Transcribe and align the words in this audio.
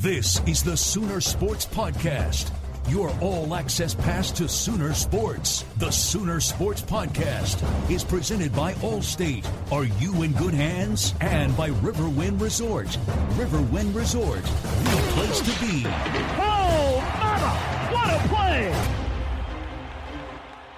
This 0.00 0.40
is 0.46 0.62
the 0.62 0.76
Sooner 0.76 1.20
Sports 1.20 1.66
Podcast. 1.66 2.52
Your 2.88 3.10
all 3.20 3.52
access 3.52 3.96
pass 3.96 4.30
to 4.30 4.48
Sooner 4.48 4.94
Sports. 4.94 5.64
The 5.78 5.90
Sooner 5.90 6.38
Sports 6.38 6.82
Podcast 6.82 7.90
is 7.90 8.04
presented 8.04 8.54
by 8.54 8.74
Allstate. 8.74 9.44
Are 9.72 9.86
you 10.00 10.22
in 10.22 10.34
good 10.34 10.54
hands? 10.54 11.14
And 11.20 11.56
by 11.56 11.70
Riverwind 11.70 12.40
Resort. 12.40 12.86
Riverwind 13.30 13.92
Resort, 13.92 14.44
the 14.44 15.02
place 15.14 15.40
to 15.40 15.66
be. 15.66 15.82
Oh, 15.84 17.02
mama! 17.18 17.92
What 17.92 18.14
a 18.14 18.28
play! 18.28 18.72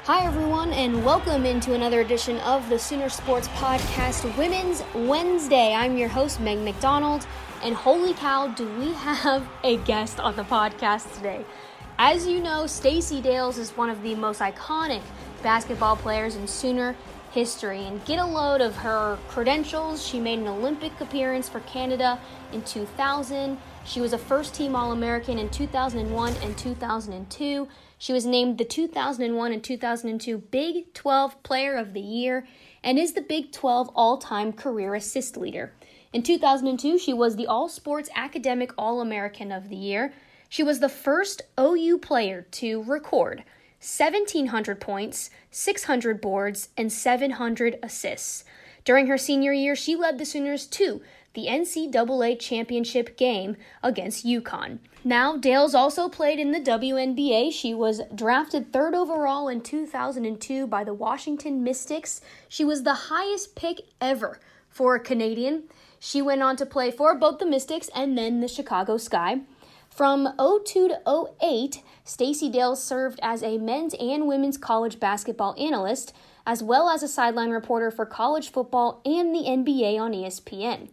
Hi, 0.05 0.25
everyone, 0.25 0.73
and 0.73 1.05
welcome 1.05 1.45
into 1.45 1.75
another 1.75 2.01
edition 2.01 2.39
of 2.39 2.67
the 2.71 2.79
Sooner 2.79 3.11
Sports 3.11 3.49
Podcast 3.49 4.35
Women's 4.39 4.83
Wednesday. 4.95 5.75
I'm 5.75 5.99
your 5.99 6.09
host, 6.09 6.41
Meg 6.41 6.59
McDonald, 6.61 7.27
and 7.63 7.75
holy 7.75 8.15
cow, 8.15 8.49
do 8.49 8.67
we 8.79 8.93
have 8.93 9.47
a 9.65 9.77
guest 9.79 10.19
on 10.21 10.37
the 10.37 10.45
podcast 10.45 11.15
today? 11.17 11.45
As 11.99 12.27
you 12.27 12.41
know, 12.41 12.67
Stacey 12.67 13.21
Dales 13.21 13.59
is 13.59 13.77
one 13.77 13.91
of 13.91 14.03
the 14.03 14.15
most 14.15 14.41
iconic 14.41 15.03
basketball 15.43 15.97
players 15.97 16.37
in 16.37 16.47
Sooner 16.47 16.97
history. 17.31 17.85
And 17.85 18.05
get 18.05 18.19
a 18.19 18.25
load 18.25 18.61
of 18.61 18.77
her 18.77 19.19
credentials. 19.29 20.05
She 20.05 20.19
made 20.19 20.39
an 20.39 20.49
Olympic 20.49 20.99
appearance 21.01 21.49
for 21.49 21.61
Canada 21.61 22.19
in 22.53 22.63
2000. 22.63 23.59
She 23.85 24.01
was 24.01 24.13
a 24.13 24.19
first 24.19 24.55
team 24.55 24.77
All 24.77 24.93
American 24.93 25.39
in 25.39 25.49
2001 25.49 26.35
and 26.43 26.59
2002. 26.59 27.69
She 27.99 28.13
was 28.13 28.27
named 28.27 28.59
the 28.59 28.65
2001 28.65 29.53
and 29.53 29.63
2002 29.63 30.39
Big 30.39 30.93
12 30.95 31.43
Player 31.43 31.77
of 31.77 31.93
the 31.93 32.01
Year 32.01 32.47
and 32.83 32.99
is 32.99 33.13
the 33.13 33.21
Big 33.21 33.53
12 33.53 33.91
all 33.95 34.19
time 34.19 34.53
career 34.53 34.95
assist 34.95 35.37
leader. 35.37 35.73
In 36.13 36.25
2002, 36.25 36.99
she 36.99 37.13
was 37.13 37.37
the 37.37 37.47
All 37.47 37.69
Sports 37.69 38.11
Academic 38.17 38.73
All 38.77 39.01
American 39.01 39.53
of 39.53 39.69
the 39.69 39.77
Year. 39.77 40.13
She 40.49 40.65
was 40.65 40.81
the 40.81 40.89
first 40.89 41.43
OU 41.59 41.99
player 41.99 42.49
to 42.51 42.83
record 42.83 43.45
1,700 43.79 44.81
points, 44.81 45.31
600 45.53 46.21
boards, 46.21 46.71
and 46.77 46.93
700 46.93 47.79
assists. 47.81 48.45
During 48.85 49.07
her 49.07 49.17
senior 49.17 49.53
year, 49.53 49.77
she 49.77 49.95
led 49.95 50.19
the 50.19 50.25
Sooners 50.25 50.67
to 50.67 51.01
the 51.35 51.47
NCAA 51.47 52.41
championship 52.41 53.17
game 53.17 53.57
against 53.81 54.27
UConn. 54.27 54.81
Now, 55.05 55.37
Dales 55.37 55.77
also 55.77 56.09
played 56.09 56.41
in 56.41 56.51
the 56.51 56.59
WNBA. 56.59 57.53
She 57.53 57.73
was 57.73 58.01
drafted 58.13 58.73
third 58.73 58.97
overall 58.97 59.47
in 59.47 59.61
2002 59.61 60.67
by 60.67 60.83
the 60.83 60.93
Washington 60.93 61.63
Mystics. 61.63 62.21
She 62.49 62.65
was 62.65 62.83
the 62.83 62.95
highest 62.95 63.55
pick 63.55 63.83
ever 64.01 64.41
for 64.69 64.97
a 64.97 65.01
Canadian. 65.01 65.65
She 66.03 66.23
went 66.23 66.43
on 66.43 66.57
to 66.57 66.67
play 66.67 66.91
for 66.91 67.15
both 67.15 67.39
the 67.39 67.47
Mystics 67.47 67.91
and 67.95 68.17
then 68.17 68.41
the 68.41 68.49
Chicago 68.49 68.97
Sky. 68.97 69.43
From 69.91 70.35
02 70.39 70.89
to 70.89 71.35
08, 71.43 71.83
Stacey 72.05 72.49
Dale 72.49 72.75
served 72.75 73.21
as 73.23 73.43
a 73.43 73.59
men's 73.59 73.95
and 73.95 74.27
women's 74.27 74.57
college 74.57 74.99
basketball 74.99 75.55
analyst, 75.59 76.15
as 76.47 76.63
well 76.63 76.89
as 76.89 77.03
a 77.03 77.09
sideline 77.09 77.51
reporter 77.51 77.91
for 77.91 78.07
college 78.07 78.51
football 78.51 79.03
and 79.05 79.35
the 79.35 79.45
NBA 79.45 80.01
on 80.01 80.13
ESPN. 80.13 80.89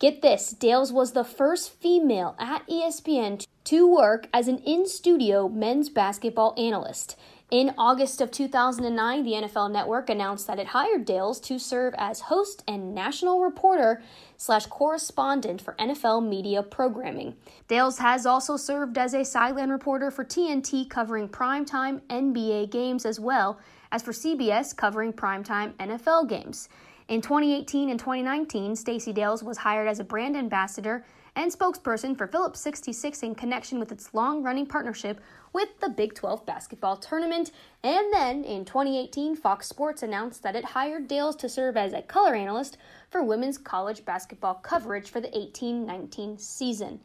Get 0.00 0.22
this 0.22 0.50
Dales 0.50 0.92
was 0.92 1.12
the 1.12 1.24
first 1.24 1.72
female 1.72 2.34
at 2.38 2.66
ESPN 2.66 3.46
to 3.64 3.86
work 3.86 4.28
as 4.32 4.48
an 4.48 4.58
in 4.58 4.88
studio 4.88 5.48
men's 5.48 5.88
basketball 5.88 6.54
analyst. 6.56 7.16
In 7.50 7.72
August 7.78 8.20
of 8.20 8.30
2009, 8.30 9.22
the 9.24 9.32
NFL 9.32 9.72
Network 9.72 10.10
announced 10.10 10.46
that 10.46 10.58
it 10.58 10.66
hired 10.66 11.06
Dales 11.06 11.40
to 11.40 11.58
serve 11.58 11.94
as 11.96 12.20
host 12.20 12.62
and 12.68 12.94
national 12.94 13.40
reporter 13.40 14.02
slash 14.36 14.66
correspondent 14.66 15.62
for 15.62 15.74
NFL 15.78 16.28
media 16.28 16.62
programming. 16.62 17.36
Dales 17.66 18.00
has 18.00 18.26
also 18.26 18.58
served 18.58 18.98
as 18.98 19.14
a 19.14 19.24
sideline 19.24 19.70
reporter 19.70 20.10
for 20.10 20.26
TNT 20.26 20.90
covering 20.90 21.26
primetime 21.26 22.02
NBA 22.10 22.70
games 22.70 23.06
as 23.06 23.18
well 23.18 23.58
as 23.92 24.02
for 24.02 24.12
CBS 24.12 24.76
covering 24.76 25.14
primetime 25.14 25.72
NFL 25.76 26.28
games. 26.28 26.68
In 27.08 27.22
2018 27.22 27.88
and 27.88 27.98
2019, 27.98 28.76
Stacey 28.76 29.14
Dales 29.14 29.42
was 29.42 29.56
hired 29.56 29.88
as 29.88 30.00
a 30.00 30.04
brand 30.04 30.36
ambassador 30.36 31.02
and 31.38 31.52
spokesperson 31.52 32.18
for 32.18 32.26
Phillips 32.26 32.58
66 32.60 33.22
in 33.22 33.36
connection 33.36 33.78
with 33.78 33.92
its 33.92 34.12
long 34.12 34.42
running 34.42 34.66
partnership 34.66 35.20
with 35.52 35.68
the 35.78 35.88
Big 35.88 36.12
12 36.14 36.44
basketball 36.44 36.96
tournament. 36.96 37.52
And 37.84 38.12
then 38.12 38.42
in 38.42 38.64
2018, 38.64 39.36
Fox 39.36 39.68
Sports 39.68 40.02
announced 40.02 40.42
that 40.42 40.56
it 40.56 40.64
hired 40.64 41.06
Dales 41.06 41.36
to 41.36 41.48
serve 41.48 41.76
as 41.76 41.92
a 41.92 42.02
color 42.02 42.34
analyst 42.34 42.76
for 43.08 43.22
women's 43.22 43.56
college 43.56 44.04
basketball 44.04 44.54
coverage 44.54 45.10
for 45.10 45.20
the 45.20 45.38
18 45.38 45.86
19 45.86 46.38
season. 46.38 46.98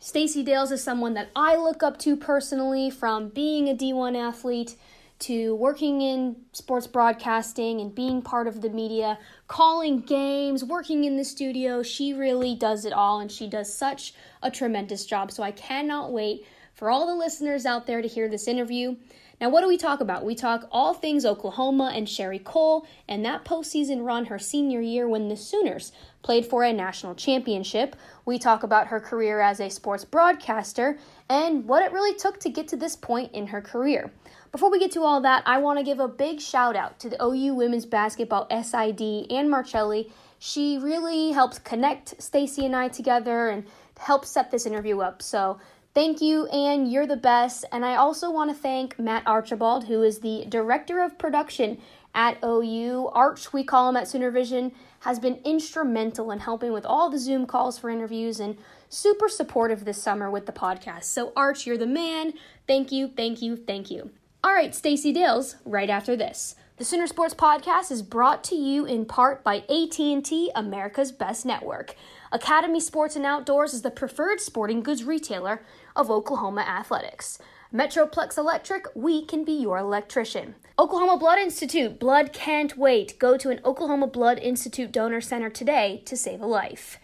Stacey 0.00 0.42
Dales 0.42 0.72
is 0.72 0.82
someone 0.82 1.14
that 1.14 1.30
I 1.36 1.54
look 1.54 1.84
up 1.84 1.96
to 2.00 2.16
personally 2.16 2.90
from 2.90 3.28
being 3.28 3.68
a 3.68 3.74
D1 3.74 4.16
athlete 4.16 4.74
to 5.20 5.54
working 5.54 6.02
in 6.02 6.36
sports 6.52 6.86
broadcasting 6.86 7.80
and 7.80 7.94
being 7.94 8.22
part 8.22 8.46
of 8.46 8.60
the 8.60 8.70
media, 8.70 9.18
calling 9.48 10.00
games, 10.00 10.64
working 10.64 11.04
in 11.04 11.16
the 11.16 11.24
studio. 11.24 11.82
She 11.82 12.12
really 12.12 12.54
does 12.54 12.84
it 12.84 12.92
all 12.92 13.20
and 13.20 13.30
she 13.30 13.46
does 13.46 13.72
such 13.72 14.14
a 14.42 14.50
tremendous 14.50 15.06
job. 15.06 15.30
So 15.30 15.42
I 15.42 15.52
cannot 15.52 16.12
wait 16.12 16.46
for 16.74 16.90
all 16.90 17.06
the 17.06 17.14
listeners 17.14 17.66
out 17.66 17.86
there 17.86 18.00
to 18.00 18.08
hear 18.08 18.28
this 18.28 18.48
interview. 18.48 18.96
Now, 19.40 19.48
what 19.48 19.62
do 19.62 19.68
we 19.68 19.78
talk 19.78 20.00
about? 20.00 20.26
We 20.26 20.34
talk 20.34 20.68
all 20.70 20.92
things 20.92 21.24
Oklahoma 21.24 21.92
and 21.94 22.06
Sherri 22.06 22.38
Coale 22.38 22.86
and 23.08 23.24
that 23.24 23.42
postseason 23.42 24.04
run 24.04 24.26
her 24.26 24.38
senior 24.38 24.82
year 24.82 25.08
when 25.08 25.28
the 25.28 25.36
Sooners 25.36 25.92
played 26.22 26.44
for 26.44 26.62
a 26.62 26.74
national 26.74 27.14
championship. 27.14 27.96
We 28.26 28.38
talk 28.38 28.62
about 28.62 28.88
her 28.88 29.00
career 29.00 29.40
as 29.40 29.58
a 29.58 29.70
sports 29.70 30.04
broadcaster 30.04 30.98
and 31.30 31.66
what 31.66 31.82
it 31.82 31.92
really 31.92 32.14
took 32.14 32.38
to 32.40 32.50
get 32.50 32.68
to 32.68 32.76
this 32.76 32.96
point 32.96 33.32
in 33.32 33.46
her 33.46 33.62
career. 33.62 34.12
Before 34.52 34.70
we 34.70 34.78
get 34.78 34.90
to 34.92 35.04
all 35.04 35.22
that, 35.22 35.42
I 35.46 35.56
want 35.56 35.78
to 35.78 35.84
give 35.84 36.00
a 36.00 36.08
big 36.08 36.38
shout 36.40 36.76
out 36.76 36.98
to 37.00 37.08
the 37.08 37.24
OU 37.24 37.54
women's 37.54 37.86
basketball 37.86 38.46
SID 38.50 39.26
and 39.30 39.48
Marcelli. 39.48 40.12
She 40.38 40.76
really 40.76 41.32
helped 41.32 41.64
connect 41.64 42.20
Stacey 42.20 42.66
and 42.66 42.76
I 42.76 42.88
together 42.88 43.48
and 43.48 43.64
helped 43.98 44.26
set 44.26 44.50
this 44.50 44.66
interview 44.66 45.00
up. 45.00 45.22
So 45.22 45.58
thank 46.00 46.22
you, 46.22 46.46
and 46.46 46.90
you're 46.90 47.06
the 47.06 47.14
best. 47.14 47.66
And 47.70 47.84
I 47.84 47.96
also 47.96 48.30
want 48.30 48.48
to 48.48 48.56
thank 48.56 48.98
Matt 48.98 49.22
Archibald, 49.26 49.84
who 49.84 50.02
is 50.02 50.20
the 50.20 50.46
director 50.48 51.02
of 51.02 51.18
production 51.18 51.76
at 52.14 52.38
OU. 52.42 53.10
Arch, 53.12 53.52
we 53.52 53.64
call 53.64 53.90
him 53.90 53.98
at 53.98 54.08
Sooner 54.08 54.30
Vision, 54.30 54.72
has 55.00 55.18
been 55.18 55.40
instrumental 55.44 56.30
in 56.30 56.38
helping 56.38 56.72
with 56.72 56.86
all 56.86 57.10
the 57.10 57.18
Zoom 57.18 57.44
calls 57.44 57.76
for 57.76 57.90
interviews 57.90 58.40
and 58.40 58.56
super 58.88 59.28
supportive 59.28 59.84
this 59.84 60.02
summer 60.02 60.30
with 60.30 60.46
the 60.46 60.52
podcast. 60.52 61.04
So, 61.04 61.34
Arch, 61.36 61.66
you're 61.66 61.76
the 61.76 61.86
man. 61.86 62.32
Thank 62.66 62.90
you, 62.90 63.08
thank 63.14 63.42
you, 63.42 63.54
thank 63.54 63.90
you. 63.90 64.08
All 64.42 64.54
right, 64.54 64.74
Stacey 64.74 65.12
Dales, 65.12 65.56
right 65.66 65.90
after 65.90 66.16
this. 66.16 66.54
The 66.78 66.86
Sooner 66.86 67.08
Sports 67.08 67.34
Podcast 67.34 67.90
is 67.90 68.00
brought 68.00 68.42
to 68.44 68.54
you 68.54 68.86
in 68.86 69.04
part 69.04 69.44
by 69.44 69.56
AT&T, 69.68 70.50
America's 70.54 71.12
Best 71.12 71.44
Network. 71.44 71.94
Academy 72.32 72.80
Sports 72.80 73.16
and 73.16 73.26
Outdoors 73.26 73.74
is 73.74 73.82
the 73.82 73.90
preferred 73.90 74.40
sporting 74.40 74.82
goods 74.82 75.04
retailer 75.04 75.60
of 75.94 76.10
Oklahoma 76.10 76.62
athletics. 76.62 77.38
Metroplex 77.72 78.36
Electric, 78.36 78.86
we 78.94 79.24
can 79.24 79.44
be 79.44 79.52
your 79.52 79.78
electrician. 79.78 80.56
Oklahoma 80.78 81.16
Blood 81.16 81.38
Institute, 81.38 82.00
blood 82.00 82.32
can't 82.32 82.76
wait. 82.76 83.18
Go 83.18 83.36
to 83.36 83.50
an 83.50 83.60
Oklahoma 83.64 84.08
Blood 84.08 84.38
Institute 84.38 84.90
donor 84.90 85.20
center 85.20 85.50
today 85.50 86.02
to 86.06 86.16
save 86.16 86.40
a 86.40 86.46
life. 86.46 86.98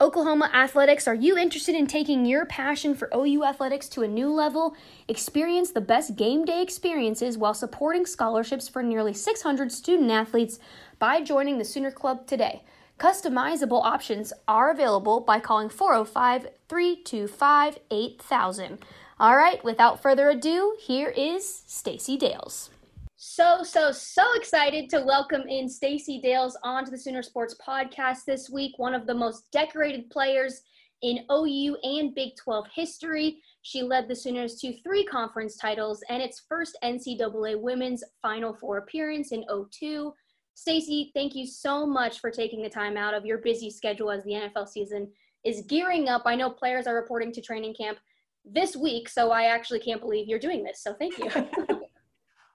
Oklahoma 0.00 0.50
Athletics, 0.52 1.06
are 1.06 1.14
you 1.14 1.36
interested 1.36 1.74
in 1.74 1.86
taking 1.86 2.24
your 2.24 2.44
passion 2.46 2.94
for 2.94 3.10
OU 3.14 3.44
athletics 3.44 3.88
to 3.90 4.02
a 4.02 4.08
new 4.08 4.32
level? 4.32 4.74
Experience 5.06 5.70
the 5.70 5.80
best 5.80 6.16
game 6.16 6.44
day 6.44 6.60
experiences 6.60 7.38
while 7.38 7.54
supporting 7.54 8.04
scholarships 8.04 8.68
for 8.68 8.82
nearly 8.82 9.14
600 9.14 9.70
student 9.70 10.10
athletes 10.10 10.58
by 10.98 11.20
joining 11.20 11.58
the 11.58 11.64
Sooner 11.64 11.90
Club 11.90 12.26
today. 12.26 12.62
Customizable 12.98 13.82
options 13.82 14.32
are 14.46 14.70
available 14.70 15.20
by 15.20 15.40
calling 15.40 15.68
405 15.68 16.48
325 16.68 17.78
8000. 17.90 18.78
All 19.18 19.36
right, 19.36 19.62
without 19.64 20.00
further 20.00 20.30
ado, 20.30 20.76
here 20.80 21.10
is 21.10 21.62
Stacey 21.66 22.16
Dales. 22.16 22.70
So, 23.16 23.62
so, 23.62 23.92
so 23.92 24.22
excited 24.34 24.90
to 24.90 25.04
welcome 25.06 25.42
in 25.48 25.68
Stacey 25.68 26.20
Dales 26.20 26.56
onto 26.64 26.90
the 26.90 26.98
Sooner 26.98 27.22
Sports 27.22 27.56
podcast 27.64 28.24
this 28.26 28.50
week, 28.50 28.72
one 28.78 28.94
of 28.94 29.06
the 29.06 29.14
most 29.14 29.50
decorated 29.52 30.10
players 30.10 30.62
in 31.02 31.20
OU 31.30 31.76
and 31.82 32.14
Big 32.14 32.34
12 32.36 32.66
history. 32.74 33.38
She 33.62 33.82
led 33.82 34.08
the 34.08 34.16
Sooners 34.16 34.56
to 34.56 34.76
three 34.82 35.04
conference 35.04 35.56
titles 35.56 36.02
and 36.08 36.20
its 36.20 36.42
first 36.48 36.76
NCAA 36.82 37.60
women's 37.60 38.02
Final 38.22 38.54
Four 38.54 38.78
appearance 38.78 39.30
in 39.30 39.44
02. 39.70 40.12
Stacey, 40.54 41.10
thank 41.14 41.34
you 41.34 41.46
so 41.46 41.86
much 41.86 42.20
for 42.20 42.30
taking 42.30 42.62
the 42.62 42.68
time 42.68 42.96
out 42.96 43.14
of 43.14 43.24
your 43.24 43.38
busy 43.38 43.70
schedule 43.70 44.10
as 44.10 44.22
the 44.24 44.32
NFL 44.32 44.68
season 44.68 45.10
is 45.44 45.62
gearing 45.62 46.08
up. 46.08 46.22
I 46.24 46.36
know 46.36 46.50
players 46.50 46.86
are 46.86 46.94
reporting 46.94 47.32
to 47.32 47.40
training 47.40 47.74
camp 47.74 47.98
this 48.44 48.76
week, 48.76 49.08
so 49.08 49.30
I 49.30 49.44
actually 49.44 49.80
can't 49.80 50.00
believe 50.00 50.28
you're 50.28 50.38
doing 50.38 50.62
this. 50.62 50.82
So 50.82 50.94
thank 50.94 51.18
you. 51.18 51.30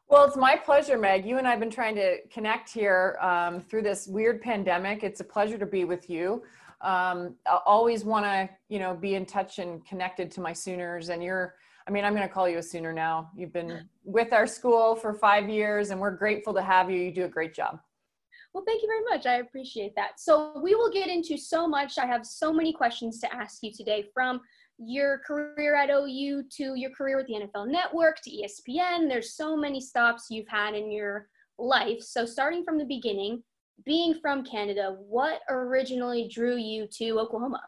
Well, 0.10 0.24
it's 0.26 0.38
my 0.38 0.56
pleasure, 0.56 0.98
Meg. 0.98 1.26
You 1.26 1.38
and 1.38 1.46
I 1.46 1.52
have 1.52 1.60
been 1.60 1.70
trying 1.70 1.96
to 1.96 2.20
connect 2.30 2.70
here 2.70 3.18
um, 3.22 3.60
through 3.60 3.82
this 3.82 4.08
weird 4.08 4.42
pandemic. 4.42 5.04
It's 5.04 5.20
a 5.20 5.24
pleasure 5.24 5.58
to 5.58 5.66
be 5.66 5.84
with 5.84 6.10
you. 6.10 6.44
Um, 6.80 7.36
I 7.46 7.60
always 7.66 8.06
want 8.06 8.24
to, 8.24 8.50
you 8.70 8.80
know, 8.80 8.96
be 8.96 9.16
in 9.16 9.26
touch 9.26 9.60
and 9.60 9.86
connected 9.86 10.32
to 10.32 10.42
my 10.42 10.54
Sooners. 10.54 11.10
And 11.10 11.22
you're, 11.22 11.56
I 11.88 11.92
mean, 11.92 12.06
I'm 12.06 12.16
going 12.16 12.26
to 12.26 12.34
call 12.34 12.48
you 12.48 12.60
a 12.60 12.64
Sooner 12.64 12.94
now. 12.94 13.32
You've 13.36 13.52
been 13.52 13.90
with 14.06 14.32
our 14.32 14.48
school 14.48 14.96
for 14.96 15.14
five 15.14 15.50
years, 15.50 15.90
and 15.90 16.00
we're 16.00 16.16
grateful 16.16 16.54
to 16.54 16.62
have 16.62 16.90
you. 16.90 17.00
You 17.00 17.12
do 17.12 17.26
a 17.26 17.30
great 17.30 17.54
job. 17.54 17.82
Well, 18.58 18.66
thank 18.66 18.82
you 18.82 18.88
very 18.88 19.04
much. 19.04 19.28
I 19.28 19.36
appreciate 19.36 19.94
that. 19.98 20.20
So, 20.20 20.60
we 20.64 20.74
will 20.74 20.90
get 20.90 21.10
into 21.10 21.38
so 21.38 21.68
much. 21.68 22.00
I 22.00 22.08
have 22.08 22.26
so 22.26 22.52
many 22.52 22.74
questions 22.74 23.20
to 23.20 23.32
ask 23.32 23.60
you 23.62 23.72
today 23.72 24.06
from 24.16 24.42
your 24.80 25.20
career 25.20 25.76
at 25.76 25.92
OU 25.92 26.46
to 26.54 26.74
your 26.76 26.90
career 26.90 27.18
with 27.18 27.28
the 27.28 27.36
NFL 27.36 27.70
Network 27.70 28.20
to 28.24 28.32
ESPN. 28.32 29.08
There's 29.10 29.36
so 29.36 29.56
many 29.56 29.80
stops 29.80 30.32
you've 30.32 30.48
had 30.48 30.74
in 30.74 30.90
your 30.90 31.28
life. 31.60 32.02
So, 32.02 32.26
starting 32.26 32.64
from 32.64 32.80
the 32.80 32.86
beginning, 32.86 33.44
being 33.86 34.16
from 34.24 34.44
Canada, 34.44 34.98
what 35.08 35.42
originally 35.50 36.28
drew 36.28 36.58
you 36.58 36.88
to 36.94 37.20
Oklahoma? 37.20 37.62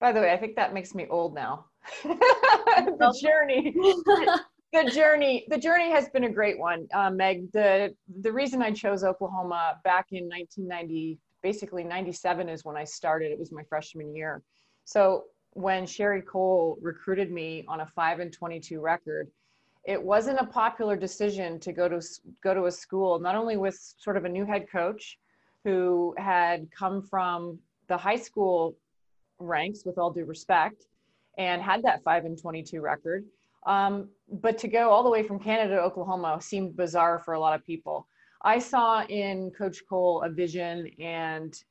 By 0.00 0.10
the 0.10 0.18
way, 0.18 0.32
I 0.32 0.36
think 0.38 0.56
that 0.56 0.74
makes 0.74 0.92
me 0.92 1.06
old 1.08 1.36
now. 1.36 1.66
the 2.02 3.16
journey. 3.22 3.76
the 4.72 4.84
journey 4.90 5.46
the 5.48 5.58
journey 5.58 5.90
has 5.90 6.08
been 6.10 6.24
a 6.24 6.30
great 6.30 6.58
one 6.58 6.86
uh, 6.92 7.10
meg. 7.10 7.50
The 7.52 7.94
the 8.20 8.32
reason 8.32 8.62
i 8.62 8.70
chose 8.70 9.04
oklahoma 9.04 9.80
back 9.84 10.06
in 10.12 10.24
1990 10.24 11.18
basically 11.42 11.84
97 11.84 12.48
is 12.48 12.64
when 12.64 12.76
i 12.76 12.84
started. 12.84 13.30
It 13.30 13.38
was 13.38 13.52
my 13.52 13.62
freshman 13.68 14.14
year. 14.14 14.42
So 14.84 15.24
when 15.52 15.86
sherri 15.86 16.22
coale 16.22 16.76
recruited 16.82 17.32
me 17.32 17.64
on 17.68 17.80
a 17.80 17.86
5 17.86 18.20
and 18.20 18.32
22 18.32 18.80
record, 18.80 19.30
it 19.84 20.02
wasn't 20.02 20.38
a 20.38 20.46
popular 20.46 20.96
decision 20.96 21.58
to 21.60 21.72
go 21.72 21.88
to 21.88 22.00
go 22.42 22.52
to 22.52 22.66
a 22.66 22.72
school 22.72 23.18
not 23.18 23.34
only 23.34 23.56
with 23.56 23.78
sort 23.98 24.16
of 24.16 24.24
a 24.24 24.28
new 24.28 24.44
head 24.44 24.66
coach 24.70 25.18
who 25.64 26.14
had 26.18 26.68
come 26.70 27.02
from 27.02 27.58
the 27.88 27.96
high 27.96 28.16
school 28.16 28.76
ranks 29.38 29.84
with 29.86 29.98
all 29.98 30.10
due 30.10 30.24
respect 30.24 30.84
and 31.38 31.62
had 31.62 31.82
that 31.84 32.02
5 32.02 32.24
and 32.26 32.40
22 32.40 32.80
record 32.80 33.24
um, 33.66 34.08
but 34.30 34.58
to 34.58 34.68
go 34.68 34.90
all 34.90 35.02
the 35.02 35.10
way 35.10 35.22
from 35.22 35.38
canada 35.38 35.76
to 35.76 35.80
oklahoma 35.80 36.38
seemed 36.40 36.76
bizarre 36.76 37.18
for 37.18 37.34
a 37.34 37.40
lot 37.40 37.54
of 37.54 37.64
people 37.66 38.06
i 38.42 38.58
saw 38.58 39.04
in 39.04 39.50
coach 39.50 39.82
Coale 39.88 40.22
a 40.22 40.30
vision 40.30 40.88
and 40.98 41.62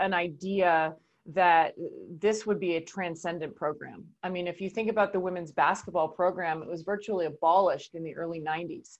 an 0.00 0.12
idea 0.12 0.94
that 1.26 1.74
this 2.18 2.46
would 2.46 2.58
be 2.58 2.76
a 2.76 2.80
transcendent 2.80 3.54
program. 3.54 4.04
I 4.22 4.28
mean, 4.28 4.48
if 4.48 4.60
you 4.60 4.68
think 4.68 4.90
about 4.90 5.12
the 5.12 5.20
women's 5.20 5.52
basketball 5.52 6.08
program, 6.08 6.62
it 6.62 6.68
was 6.68 6.82
virtually 6.82 7.26
abolished 7.26 7.94
in 7.94 8.02
the 8.02 8.14
early 8.16 8.40
90s. 8.40 8.98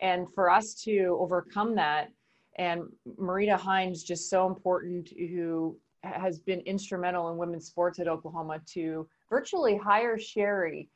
And 0.00 0.26
for 0.34 0.50
us 0.50 0.74
to 0.82 1.16
overcome 1.20 1.74
that, 1.76 2.08
and 2.56 2.82
Marita 3.18 3.58
Hynes, 3.58 4.04
just 4.04 4.28
so 4.28 4.46
important, 4.46 5.10
who 5.16 5.76
has 6.02 6.40
been 6.40 6.60
instrumental 6.60 7.30
in 7.30 7.38
women's 7.38 7.66
sports 7.66 8.00
at 8.00 8.08
Oklahoma, 8.08 8.60
to 8.72 9.08
virtually 9.28 9.76
hire 9.76 10.18
Sherri. 10.18 10.88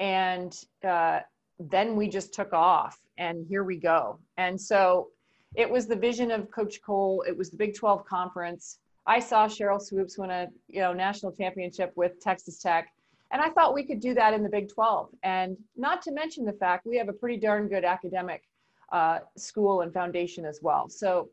And 0.00 0.56
uh, 0.82 1.20
then 1.60 1.94
we 1.94 2.08
just 2.08 2.34
took 2.34 2.52
off, 2.52 2.98
and 3.18 3.46
here 3.46 3.62
we 3.62 3.76
go. 3.76 4.18
And 4.36 4.60
so 4.60 5.08
it 5.54 5.70
was 5.70 5.86
the 5.86 5.94
vision 5.96 6.32
of 6.32 6.50
Coach 6.50 6.80
coale 6.82 7.22
it 7.28 7.36
was 7.36 7.50
the 7.50 7.56
Big 7.56 7.76
12 7.76 8.04
conference 8.04 8.78
I 9.06 9.18
saw 9.18 9.46
Sheryl 9.46 9.80
Swoopes 9.80 10.18
win 10.18 10.30
a 10.30 10.48
you 10.68 10.80
know 10.80 10.92
national 10.92 11.32
championship 11.32 11.92
with 11.96 12.20
Texas 12.20 12.58
Tech, 12.60 12.92
and 13.30 13.40
I 13.40 13.50
thought 13.50 13.74
we 13.74 13.84
could 13.84 14.00
do 14.00 14.14
that 14.14 14.34
in 14.34 14.42
the 14.42 14.48
Big 14.48 14.68
12. 14.68 15.08
And 15.22 15.56
not 15.76 16.02
to 16.02 16.12
mention 16.12 16.44
the 16.44 16.52
fact 16.52 16.86
we 16.86 16.96
have 16.96 17.08
a 17.08 17.12
pretty 17.12 17.36
darn 17.36 17.68
good 17.68 17.84
academic 17.84 18.44
uh, 18.92 19.20
school 19.36 19.80
and 19.80 19.92
foundation 19.92 20.44
as 20.44 20.60
well. 20.62 20.88
So 20.88 21.28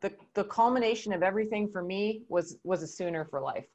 the 0.00 0.12
the 0.34 0.44
culmination 0.44 1.12
of 1.12 1.22
everything 1.22 1.70
for 1.70 1.82
me 1.82 2.22
was 2.28 2.58
was 2.64 2.82
a 2.82 2.86
Sooner 2.86 3.24
for 3.24 3.40
life. 3.40 3.66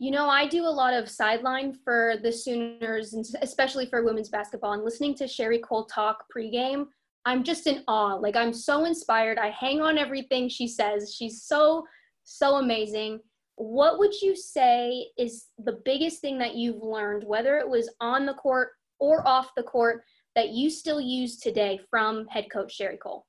You 0.00 0.10
know, 0.10 0.30
I 0.30 0.46
do 0.46 0.64
a 0.64 0.66
lot 0.66 0.94
of 0.94 1.10
sideline 1.10 1.74
for 1.84 2.14
the 2.22 2.32
Sooners, 2.32 3.12
and 3.12 3.22
especially 3.42 3.84
for 3.84 4.02
women's 4.02 4.30
basketball. 4.30 4.72
And 4.72 4.82
listening 4.82 5.14
to 5.16 5.28
Sherri 5.28 5.58
Coale 5.58 5.84
talk 5.84 6.24
pregame, 6.34 6.86
I'm 7.26 7.44
just 7.44 7.66
in 7.66 7.84
awe. 7.86 8.14
Like 8.14 8.34
I'm 8.34 8.54
so 8.54 8.86
inspired. 8.86 9.36
I 9.36 9.50
hang 9.50 9.82
on 9.82 9.98
everything 9.98 10.48
she 10.48 10.66
says. 10.66 11.14
She's 11.14 11.42
so 11.42 11.84
so 12.24 12.56
amazing. 12.56 13.20
What 13.56 13.98
would 13.98 14.18
you 14.22 14.34
say 14.34 15.08
is 15.18 15.48
the 15.58 15.80
biggest 15.84 16.22
thing 16.22 16.38
that 16.38 16.54
you've 16.54 16.82
learned 16.82 17.24
whether 17.24 17.58
it 17.58 17.68
was 17.68 17.90
on 18.00 18.24
the 18.24 18.32
court 18.32 18.70
or 19.00 19.26
off 19.28 19.50
the 19.54 19.62
court 19.64 20.02
that 20.34 20.48
you 20.48 20.70
still 20.70 21.00
use 21.00 21.38
today 21.38 21.78
from 21.90 22.26
head 22.28 22.46
coach 22.50 22.74
Sherri 22.74 22.96
Coale? 22.96 23.26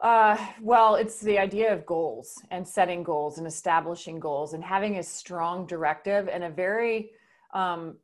Uh, 0.00 0.36
well, 0.62 0.94
it's 0.94 1.20
the 1.20 1.38
idea 1.38 1.72
of 1.72 1.84
goals 1.84 2.42
and 2.50 2.66
setting 2.66 3.02
goals 3.02 3.36
and 3.36 3.46
establishing 3.46 4.18
goals 4.18 4.54
and 4.54 4.64
having 4.64 4.96
a 4.96 5.02
strong 5.02 5.66
directive 5.66 6.26
and 6.28 6.42
a 6.42 6.48
very 6.48 7.10
um, 7.52 7.96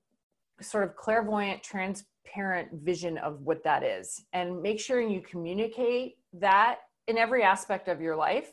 sort 0.61 0.85
of 0.85 0.95
clairvoyant, 0.95 1.63
transparent 1.63 2.69
vision 2.83 3.17
of 3.19 3.41
what 3.43 3.65
that 3.65 3.83
is. 3.83 4.25
And 4.35 4.61
make 4.61 4.79
sure 4.79 5.01
you 5.01 5.23
communicate 5.23 6.19
that 6.35 6.81
in 7.09 7.17
every 7.17 7.43
aspect 7.43 7.89
of 7.89 8.01
your 8.01 8.17
life 8.17 8.53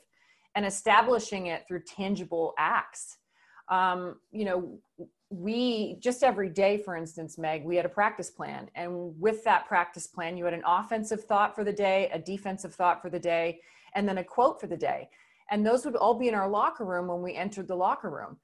and 0.56 0.66
establishing 0.66 1.48
it 1.48 1.66
through 1.68 1.82
tangible 1.84 2.54
acts. 2.58 3.18
Um, 3.70 4.20
you 4.32 4.46
know 4.46 4.80
we 5.34 5.98
just 6.00 6.24
every 6.24 6.50
day 6.50 6.78
for 6.78 6.96
instance 6.96 7.38
meg 7.38 7.64
we 7.66 7.76
had 7.76 7.86
a 7.86 7.90
practice 7.90 8.30
plan 8.30 8.70
and 8.76 9.20
with 9.20 9.44
that 9.44 9.66
practice 9.68 10.06
plan 10.06 10.38
you 10.38 10.46
had 10.46 10.54
an 10.54 10.64
offensive 10.66 11.24
thought 11.24 11.56
for 11.56 11.64
the 11.64 11.74
day 11.74 12.10
a 12.14 12.20
defensive 12.20 12.76
thought 12.76 13.02
for 13.02 13.10
the 13.10 13.20
day 13.20 13.60
and 13.96 14.08
then 14.08 14.18
a 14.18 14.24
quote 14.24 14.60
for 14.60 14.68
the 14.68 14.78
day. 14.78 15.10
And 15.52 15.66
those 15.66 15.86
would 15.86 15.96
all 15.96 16.14
be 16.14 16.28
in 16.28 16.36
our 16.36 16.50
locker 16.50 16.86
room 16.86 17.08
when 17.08 17.22
we 17.22 17.36
entered 17.36 17.68
the 17.68 17.76
locker 17.76 18.10
room. 18.10 18.38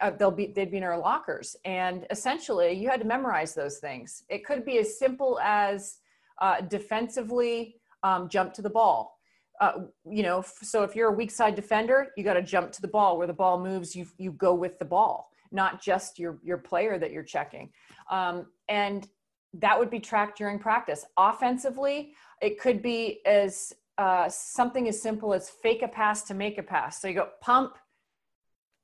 Uh, 0.00 0.10
they'll 0.10 0.30
be 0.30 0.46
they'd 0.46 0.70
be 0.70 0.78
in 0.78 0.82
our 0.82 0.98
lockers. 0.98 1.56
And 1.64 2.06
essentially 2.10 2.72
you 2.72 2.88
had 2.88 3.00
to 3.00 3.06
memorize 3.06 3.54
those 3.54 3.78
things. 3.78 4.22
It 4.28 4.44
could 4.44 4.64
be 4.64 4.78
as 4.78 4.98
simple 4.98 5.38
as 5.42 5.98
uh, 6.40 6.62
defensively 6.62 7.76
um, 8.02 8.28
jump 8.28 8.54
to 8.54 8.62
the 8.62 8.70
ball. 8.70 9.18
Uh, 9.60 9.72
you 10.10 10.22
know, 10.22 10.42
so 10.62 10.82
if 10.82 10.96
you're 10.96 11.10
a 11.10 11.14
weak 11.14 11.30
side 11.30 11.54
defender, 11.54 12.08
you 12.16 12.24
got 12.24 12.34
to 12.34 12.42
jump 12.42 12.72
to 12.72 12.80
the 12.80 12.88
ball. 12.88 13.18
Where 13.18 13.26
the 13.26 13.34
ball 13.34 13.62
moves. 13.62 13.94
You 13.94 14.06
you 14.16 14.32
go 14.32 14.54
with 14.54 14.78
the 14.78 14.84
ball, 14.84 15.30
not 15.54 15.80
just 15.80 16.18
your 16.18 16.38
your 16.42 16.58
player 16.58 16.98
that 16.98 17.12
you're 17.12 17.22
checking. 17.22 17.70
Um, 18.10 18.46
and 18.68 19.08
that 19.54 19.78
would 19.78 19.90
be 19.90 20.00
tracked 20.00 20.36
during 20.36 20.58
practice. 20.58 21.06
Offensively, 21.16 22.12
it 22.42 22.60
could 22.60 22.82
be 22.82 23.20
as 23.24 23.72
uh, 23.98 24.28
something 24.28 24.88
as 24.88 25.00
simple 25.00 25.32
as 25.32 25.48
fake 25.48 25.82
a 25.82 25.88
pass 25.88 26.22
to 26.24 26.34
make 26.34 26.58
a 26.58 26.62
pass. 26.62 27.00
So 27.00 27.06
you 27.06 27.14
go 27.14 27.28
pump, 27.40 27.76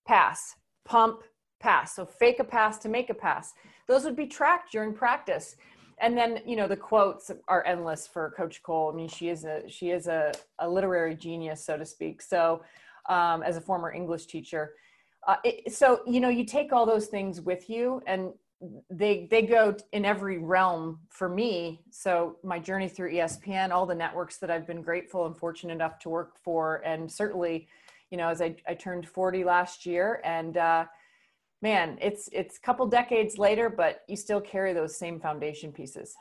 pass, 0.07 0.55
pump, 0.85 1.23
pass. 1.59 1.97
So 1.97 2.07
fake 2.07 2.39
a 2.39 2.45
pass 2.45 2.79
to 2.79 2.89
make 2.89 3.11
a 3.11 3.15
pass. 3.15 3.53
Those 3.89 4.05
would 4.05 4.17
be 4.17 4.29
tracked 4.29 4.71
during 4.71 4.95
practice. 4.95 5.57
And 6.01 6.17
then, 6.17 6.41
you 6.47 6.57
know, 6.57 6.69
the 6.69 6.77
quotes 6.77 7.31
are 7.49 7.67
endless 7.67 8.07
for 8.07 8.33
Coach 8.37 8.63
Coale. 8.63 8.91
I 8.93 8.97
mean, 8.97 9.09
she 9.09 9.29
is 9.29 9.45
a 9.45 9.69
she 9.69 9.91
is 9.91 10.07
a, 10.07 10.33
a 10.61 10.69
literary 10.69 11.15
genius, 11.15 11.65
so 11.65 11.77
to 11.77 11.85
speak. 11.85 12.23
So, 12.23 12.63
um, 13.09 13.43
as 13.43 13.57
a 13.57 13.61
former 13.61 13.93
English 13.93 14.27
teacher, 14.27 14.75
uh, 15.27 15.37
it, 15.45 15.73
so 15.73 16.01
you 16.07 16.21
know, 16.21 16.29
you 16.29 16.45
take 16.45 16.73
all 16.73 16.87
those 16.87 17.07
things 17.07 17.41
with 17.41 17.69
you, 17.69 18.03
and 18.07 18.33
they 18.91 19.27
they 19.31 19.43
go 19.43 19.77
in 19.93 20.05
every 20.05 20.39
realm 20.39 21.01
for 21.09 21.29
me. 21.29 21.83
So 21.91 22.37
my 22.43 22.59
journey 22.59 22.89
through 22.89 23.15
espn 23.15 23.71
all 23.71 23.87
the 23.87 23.95
networks 23.95 24.37
that 24.37 24.51
i've 24.51 24.67
been 24.67 24.83
grateful 24.83 25.25
and 25.25 25.35
fortunate 25.35 25.73
enough 25.73 25.99
to 26.01 26.11
work 26.11 26.37
for. 26.37 26.83
And 26.85 27.11
certainly 27.11 27.69
you 28.11 28.19
know 28.19 28.29
as 28.29 28.43
i, 28.43 28.55
I 28.69 28.75
turned 28.75 29.09
40 29.09 29.45
last 29.45 29.87
year 29.87 30.21
and 30.25 30.57
uh, 30.57 30.85
man 31.63 31.99
it's 32.01 32.29
it's 32.33 32.59
a 32.59 32.61
couple 32.61 32.87
decades 32.87 33.39
later 33.39 33.71
but 33.71 34.03
you 34.09 34.17
still 34.17 34.41
carry 34.41 34.73
those 34.73 34.97
same 34.97 35.21
foundation 35.21 35.73
pieces 35.73 36.15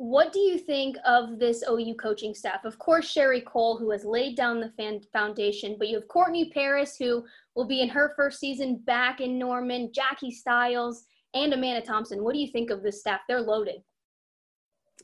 what 0.00 0.32
do 0.32 0.38
you 0.38 0.56
think 0.56 0.96
of 1.04 1.38
this 1.38 1.62
OU 1.68 1.94
coaching 1.96 2.34
staff? 2.34 2.64
Of 2.64 2.78
course, 2.78 3.06
Sherri 3.06 3.42
Coale, 3.42 3.76
who 3.76 3.90
has 3.90 4.02
laid 4.02 4.34
down 4.34 4.58
the 4.58 4.72
foundation, 5.12 5.76
but 5.78 5.88
you 5.88 5.96
have 5.96 6.08
Courtney 6.08 6.48
Paris, 6.54 6.96
who 6.96 7.22
will 7.54 7.66
be 7.66 7.82
in 7.82 7.88
her 7.90 8.14
first 8.16 8.40
season 8.40 8.78
back 8.86 9.20
in 9.20 9.38
Norman, 9.38 9.90
Jackie 9.92 10.30
Stiles, 10.30 11.04
and 11.34 11.52
Amanda 11.52 11.82
Thompson. 11.82 12.24
What 12.24 12.32
do 12.32 12.40
you 12.40 12.50
think 12.50 12.70
of 12.70 12.82
this 12.82 13.00
staff? 13.00 13.20
They're 13.28 13.42
loaded. 13.42 13.82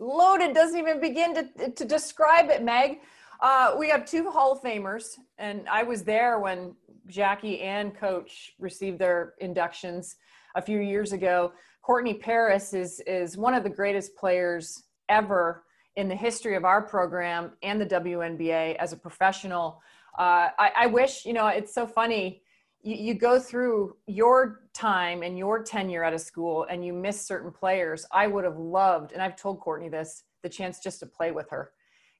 Loaded 0.00 0.54
doesn't 0.54 0.78
even 0.78 0.98
begin 0.98 1.34
to, 1.34 1.70
to 1.72 1.84
describe 1.84 2.48
it, 2.48 2.64
Meg. 2.64 3.00
Uh, 3.40 3.74
we 3.78 3.90
have 3.90 4.06
two 4.06 4.30
Hall 4.30 4.52
of 4.52 4.62
Famers, 4.62 5.18
and 5.36 5.68
I 5.68 5.82
was 5.82 6.04
there 6.04 6.38
when 6.38 6.74
Jackie 7.06 7.60
and 7.60 7.94
Coach 7.94 8.54
received 8.58 8.98
their 8.98 9.34
inductions 9.40 10.16
a 10.54 10.62
few 10.62 10.78
years 10.78 11.12
ago. 11.12 11.52
Courtney 11.87 12.14
Paris 12.14 12.75
is 12.75 12.99
is 13.07 13.38
one 13.38 13.55
of 13.55 13.62
the 13.62 13.71
greatest 13.71 14.16
players 14.16 14.83
ever 15.09 15.62
in 15.95 16.09
the 16.09 16.16
history 16.16 16.57
of 16.57 16.64
our 16.64 16.83
program 16.83 17.52
and 17.62 17.81
the 17.81 17.87
WNBA 17.87 18.75
as 18.75 18.93
a 18.93 18.97
professional. 18.97 19.81
Uh, 20.19 20.49
I, 20.59 20.73
I, 20.78 20.87
wish, 20.87 21.25
you 21.25 21.33
know, 21.33 21.47
it's 21.47 21.73
so 21.73 21.87
funny. 21.87 22.43
You, 22.83 22.97
you, 22.97 23.14
go 23.14 23.38
through 23.38 23.97
your 24.09 24.62
time 24.75 25.23
and 25.23 25.38
your 25.38 25.62
tenure 25.62 26.02
at 26.02 26.12
a 26.12 26.19
school 26.19 26.66
and 26.69 26.85
you 26.85 26.93
miss 26.93 27.25
certain 27.25 27.52
players. 27.52 28.05
I 28.11 28.26
would 28.26 28.45
have 28.45 28.59
loved, 28.59 29.12
and 29.12 29.23
I've 29.23 29.37
told 29.37 29.61
Courtney 29.61 29.88
this, 29.88 30.25
the 30.43 30.49
chance 30.49 30.81
just 30.81 30.99
to 31.00 31.07
play 31.07 31.31
with 31.31 31.49
her. 31.50 31.71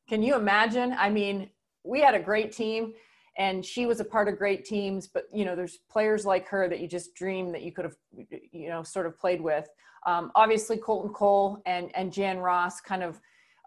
Can 0.09 0.23
you 0.23 0.37
imagine? 0.37 0.95
I 0.97 1.11
mean, 1.11 1.51
we 1.83 2.01
had 2.01 2.15
a 2.15 2.21
great 2.21 2.53
team 2.53 2.93
and 3.39 3.65
she 3.65 3.85
was 3.87 4.01
a 4.01 4.05
part 4.05 4.29
of 4.29 4.39
great 4.39 4.65
teams, 4.65 5.07
but 5.07 5.25
you 5.33 5.45
know, 5.45 5.55
there's 5.55 5.79
players 5.91 6.25
like 6.25 6.49
her 6.49 6.69
that 6.69 6.81
you 6.81 6.89
just 6.89 7.15
dream 7.15 7.53
that 7.53 7.63
you 7.63 7.73
could 7.73 7.85
have, 7.85 7.97
you 8.57 8.69
know, 8.69 8.83
sort 8.83 9.07
of 9.07 9.19
played 9.19 9.41
with. 9.41 9.69
Um, 10.07 10.31
obviously, 10.35 10.77
Colton 10.77 11.13
Coale 11.13 11.61
and 11.67 11.91
and 11.95 12.13
Jan 12.13 12.39
Ross 12.39 12.81
kind 12.81 13.03
of, 13.03 13.21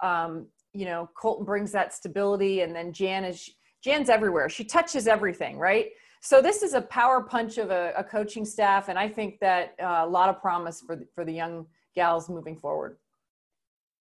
um, 0.04 0.48
you 0.74 0.86
know, 0.86 1.10
Colton 1.20 1.46
brings 1.46 1.72
that 1.72 1.94
stability, 1.94 2.62
and 2.62 2.76
then 2.76 2.94
Jan 2.94 3.24
is 3.24 3.50
Jan's 3.84 4.10
everywhere. 4.10 4.50
She 4.50 4.64
touches 4.64 5.08
everything, 5.08 5.58
right? 5.58 5.88
So 6.22 6.42
this 6.42 6.64
is 6.64 6.74
a 6.74 6.82
power 6.82 7.22
punch 7.22 7.58
of 7.58 7.72
a, 7.72 7.94
a 7.96 8.04
coaching 8.04 8.44
staff, 8.44 8.90
and 8.90 9.00
I 9.00 9.08
think 9.08 9.40
that 9.40 9.76
uh, 9.82 10.04
a 10.04 10.08
lot 10.08 10.30
of 10.30 10.42
promise 10.42 10.82
for 10.82 10.96
the, 10.98 11.08
for 11.16 11.24
the 11.24 11.32
young 11.32 11.66
gals 11.96 12.30
moving 12.30 12.58
forward. 12.58 12.98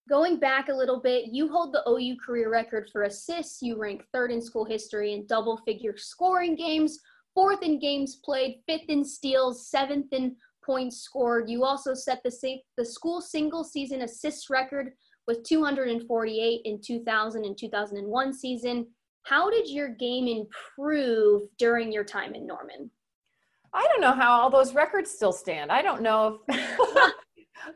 Going 0.09 0.41
back 0.41 0.69
a 0.69 0.75
little 0.75 1.01
bit, 1.01 1.27
you 1.27 1.49
hold 1.49 1.73
the 1.73 1.89
OU 1.89 2.17
career 2.25 2.51
record 2.51 2.89
for 2.91 3.03
assists. 3.03 3.63
You 3.63 3.79
rank 3.79 4.03
third 4.13 4.33
in 4.33 4.41
school 4.41 4.65
history 4.65 5.13
in 5.13 5.27
double 5.27 5.59
figure 5.59 5.97
scoring 5.97 6.57
games, 6.57 6.99
fourth 7.35 7.63
in 7.63 7.79
games 7.79 8.17
played, 8.25 8.63
fifth 8.67 8.89
in 8.89 9.05
steals, 9.05 9.69
seventh 9.69 10.13
in 10.13 10.35
points 10.69 11.01
scored. 11.01 11.49
You 11.49 11.65
also 11.65 11.95
set 11.95 12.21
the, 12.23 12.59
the 12.77 12.85
school 12.85 13.23
single 13.23 13.65
season 13.65 14.03
assists 14.03 14.51
record 14.51 14.93
with 15.27 15.43
248 15.45 16.61
in 16.65 16.81
2000 16.85 17.45
and 17.45 17.57
2001 17.57 18.35
season. 18.35 18.87
How 19.23 19.49
did 19.49 19.69
your 19.69 19.89
game 19.89 20.29
improve 20.29 21.43
during 21.59 21.91
your 21.91 22.05
time 22.05 22.35
in 22.35 22.47
Norman? 22.47 22.91
I 23.73 23.87
don't 23.89 24.01
know 24.01 24.13
how 24.13 24.41
all 24.41 24.51
those 24.51 24.75
records 24.75 25.11
still 25.11 25.33
stand. 25.33 25.73
I 25.73 25.81
don't 25.81 26.03
know 26.03 26.41
if 26.49 27.15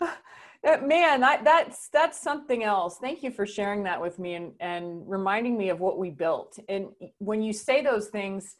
man 0.83 1.25
I, 1.25 1.43
that's 1.43 1.89
that's 1.89 2.21
something 2.21 2.63
else 2.63 2.99
thank 2.99 3.23
you 3.23 3.33
for 3.33 3.45
sharing 3.45 3.83
that 3.83 4.01
with 4.01 4.19
me 4.21 4.35
and 4.35 4.53
and 4.61 5.03
reminding 5.09 5.59
me 5.59 5.71
of 5.71 5.81
what 5.81 5.99
we 5.99 6.11
built 6.11 6.57
and 6.69 6.87
when 7.19 7.43
you 7.43 7.53
say 7.53 7.83
those 7.83 8.09
things 8.09 8.57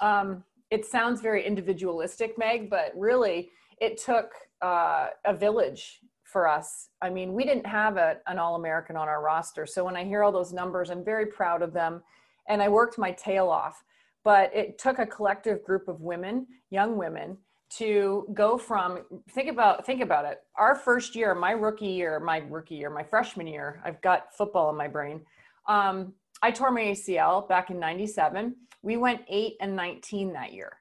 um, 0.00 0.42
it 0.70 0.86
sounds 0.86 1.20
very 1.20 1.44
individualistic 1.46 2.38
meg 2.38 2.70
but 2.70 2.92
really 2.96 3.50
it 3.84 3.98
took 4.02 4.32
uh, 4.62 5.08
a 5.24 5.34
village 5.34 6.00
for 6.24 6.48
us. 6.48 6.88
I 7.02 7.10
mean, 7.10 7.32
we 7.32 7.44
didn't 7.44 7.66
have 7.66 7.96
a, 7.96 8.16
an 8.26 8.38
All 8.38 8.56
American 8.56 8.96
on 8.96 9.08
our 9.08 9.22
roster. 9.22 9.66
So 9.66 9.84
when 9.84 9.96
I 9.96 10.04
hear 10.04 10.22
all 10.22 10.32
those 10.32 10.52
numbers, 10.52 10.90
I'm 10.90 11.04
very 11.04 11.26
proud 11.26 11.62
of 11.62 11.72
them. 11.72 12.02
And 12.48 12.62
I 12.62 12.68
worked 12.68 12.98
my 12.98 13.12
tail 13.12 13.48
off. 13.48 13.84
But 14.24 14.50
it 14.54 14.78
took 14.78 14.98
a 14.98 15.06
collective 15.06 15.62
group 15.62 15.86
of 15.86 16.00
women, 16.00 16.46
young 16.70 16.96
women, 16.96 17.36
to 17.78 18.26
go 18.34 18.56
from 18.56 19.00
think 19.30 19.50
about 19.50 19.84
think 19.84 20.00
about 20.00 20.24
it 20.24 20.42
our 20.56 20.76
first 20.76 21.16
year 21.16 21.34
my 21.34 21.50
rookie 21.50 21.86
year 21.86 22.20
my 22.20 22.38
rookie 22.48 22.76
year 22.76 22.90
my 22.90 23.02
freshman 23.02 23.46
year 23.46 23.80
i've 23.84 24.00
got 24.02 24.32
football 24.36 24.70
in 24.70 24.76
my 24.76 24.86
brain 24.86 25.20
um, 25.66 26.12
i 26.42 26.50
tore 26.50 26.70
my 26.70 26.82
acl 26.82 27.48
back 27.48 27.70
in 27.70 27.80
97 27.80 28.54
we 28.82 28.96
went 28.96 29.22
8 29.28 29.54
and 29.60 29.74
19 29.74 30.32
that 30.34 30.52
year 30.52 30.72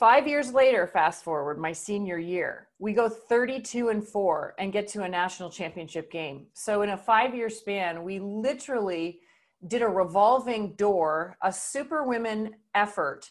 Five 0.00 0.26
years 0.26 0.54
later, 0.54 0.86
fast 0.86 1.22
forward, 1.22 1.58
my 1.58 1.72
senior 1.72 2.16
year, 2.16 2.68
we 2.78 2.94
go 2.94 3.06
32 3.06 3.90
and 3.90 4.02
four 4.02 4.54
and 4.58 4.72
get 4.72 4.88
to 4.88 5.02
a 5.02 5.08
national 5.08 5.50
championship 5.50 6.10
game. 6.10 6.46
So, 6.54 6.80
in 6.80 6.88
a 6.88 6.96
five 6.96 7.34
year 7.34 7.50
span, 7.50 8.02
we 8.02 8.18
literally 8.18 9.20
did 9.66 9.82
a 9.82 9.86
revolving 9.86 10.72
door, 10.76 11.36
a 11.42 11.52
super 11.52 12.02
women 12.02 12.54
effort, 12.74 13.30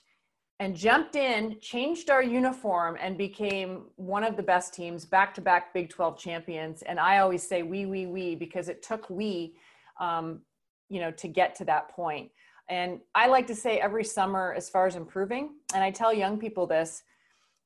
and 0.60 0.76
jumped 0.76 1.16
in, 1.16 1.58
changed 1.60 2.12
our 2.12 2.22
uniform, 2.22 2.98
and 3.02 3.18
became 3.18 3.86
one 3.96 4.24
of 4.24 4.38
the 4.38 4.44
best 4.44 4.72
teams, 4.72 5.06
back 5.06 5.34
to 5.34 5.42
back 5.42 5.74
Big 5.74 5.90
12 5.90 6.20
champions. 6.20 6.84
And 6.84 7.00
I 7.00 7.18
always 7.18 7.42
say 7.42 7.64
we, 7.64 7.88
we, 7.88 8.06
we, 8.06 8.36
because 8.36 8.70
it 8.70 8.84
took 8.84 9.10
we, 9.10 9.56
um, 10.00 10.42
you 10.88 11.00
know, 11.00 11.10
to 11.10 11.28
get 11.28 11.56
to 11.56 11.66
that 11.66 11.90
point. 11.90 12.30
And 12.70 13.00
I 13.16 13.28
like 13.28 13.48
to 13.48 13.56
say 13.56 13.80
every 13.80 14.04
summer, 14.04 14.54
as 14.56 14.70
far 14.70 14.86
as 14.86 14.96
improving, 14.96 15.56
and 15.74 15.84
I 15.84 15.90
tell 15.90 16.14
young 16.14 16.38
people 16.38 16.68
this 16.68 17.04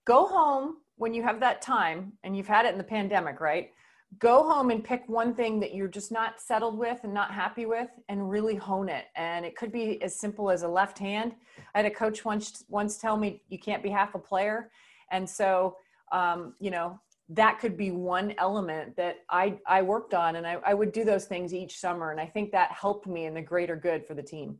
go 0.05 0.25
home 0.25 0.77
when 0.95 1.13
you 1.13 1.21
have 1.23 1.39
that 1.41 1.61
time, 1.61 2.13
and 2.23 2.35
you've 2.37 2.47
had 2.47 2.65
it 2.65 2.71
in 2.71 2.77
the 2.77 2.83
pandemic, 2.83 3.41
right? 3.41 3.71
Go 4.19 4.43
home 4.43 4.69
and 4.69 4.83
pick 4.83 5.03
one 5.07 5.33
thing 5.33 5.59
that 5.59 5.73
you're 5.73 5.87
just 5.87 6.11
not 6.11 6.39
settled 6.39 6.77
with 6.77 6.99
and 7.03 7.13
not 7.13 7.33
happy 7.33 7.65
with, 7.65 7.89
and 8.07 8.29
really 8.29 8.55
hone 8.55 8.87
it. 8.87 9.05
And 9.15 9.45
it 9.45 9.57
could 9.57 9.71
be 9.71 10.01
as 10.01 10.15
simple 10.15 10.49
as 10.49 10.63
a 10.63 10.67
left 10.67 10.97
hand. 10.97 11.33
I 11.75 11.79
had 11.79 11.85
a 11.85 11.93
coach 11.93 12.23
once 12.23 12.63
once 12.69 12.97
tell 12.97 13.17
me 13.17 13.41
you 13.49 13.59
can't 13.59 13.83
be 13.83 13.89
half 13.89 14.15
a 14.15 14.19
player, 14.19 14.71
and 15.11 15.29
so 15.29 15.75
um, 16.13 16.53
you 16.59 16.71
know 16.71 16.99
that 17.29 17.59
could 17.59 17.77
be 17.77 17.91
one 17.91 18.33
element 18.37 18.95
that 18.97 19.19
I, 19.29 19.57
I 19.65 19.81
worked 19.81 20.13
on 20.13 20.35
and 20.35 20.45
I, 20.45 20.57
I 20.65 20.73
would 20.73 20.91
do 20.91 21.05
those 21.05 21.25
things 21.25 21.53
each 21.53 21.79
summer 21.79 22.11
and 22.11 22.19
i 22.19 22.25
think 22.25 22.51
that 22.51 22.69
helped 22.71 23.07
me 23.07 23.25
in 23.25 23.33
the 23.33 23.41
greater 23.41 23.77
good 23.77 24.05
for 24.05 24.13
the 24.13 24.21
team 24.21 24.57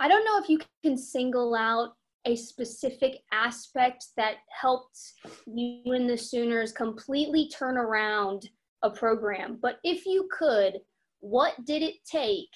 I 0.00 0.08
don't 0.08 0.24
know 0.24 0.38
if 0.38 0.48
you 0.48 0.58
can 0.82 0.96
single 0.96 1.54
out 1.54 1.92
a 2.26 2.34
specific 2.34 3.20
aspect 3.32 4.06
that 4.16 4.36
helped 4.48 4.98
you 5.46 5.92
and 5.92 6.08
the 6.08 6.16
Sooners 6.16 6.72
completely 6.72 7.48
turn 7.48 7.76
around 7.76 8.48
a 8.82 8.90
program, 8.90 9.58
but 9.60 9.78
if 9.84 10.06
you 10.06 10.26
could, 10.36 10.78
what 11.20 11.54
did 11.66 11.82
it 11.82 11.96
take 12.10 12.48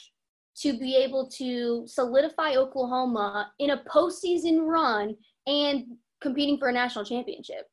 to 0.56 0.78
be 0.78 0.96
able 0.96 1.28
to 1.28 1.84
solidify 1.86 2.54
Oklahoma 2.56 3.52
in 3.58 3.70
a 3.70 3.84
postseason 3.84 4.66
run 4.66 5.14
and 5.46 5.84
competing 6.22 6.58
for 6.58 6.68
a 6.68 6.72
national 6.72 7.04
championship? 7.04 7.66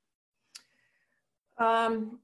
Um, 1.59 2.19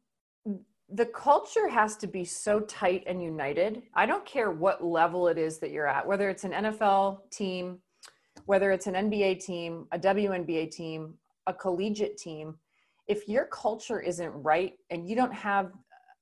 the 0.90 1.06
culture 1.06 1.68
has 1.68 1.98
to 1.98 2.08
be 2.08 2.24
so 2.24 2.62
tight 2.62 3.04
and 3.08 3.22
united. 3.22 3.84
I 3.94 4.06
don't 4.06 4.26
care 4.26 4.52
what 4.52 4.84
level 4.84 5.28
it 5.28 5.38
is 5.38 5.60
that 5.60 5.72
you're 5.72 5.88
at, 5.88 6.08
whether 6.08 6.30
it's 6.30 6.46
an 6.46 6.52
NFL 6.52 7.30
team, 7.30 7.80
whether 8.46 8.72
it's 8.72 8.88
an 8.88 8.94
NBA 8.94 9.44
team, 9.44 9.88
a 9.92 10.00
WNBA 10.00 10.72
team, 10.72 11.16
a 11.46 11.54
collegiate 11.54 12.18
team. 12.18 12.56
If 13.08 13.28
your 13.28 13.46
culture 13.46 14.00
isn't 14.00 14.32
right 14.32 14.74
and 14.90 15.10
you 15.10 15.16
don't 15.16 15.34
have 15.34 15.72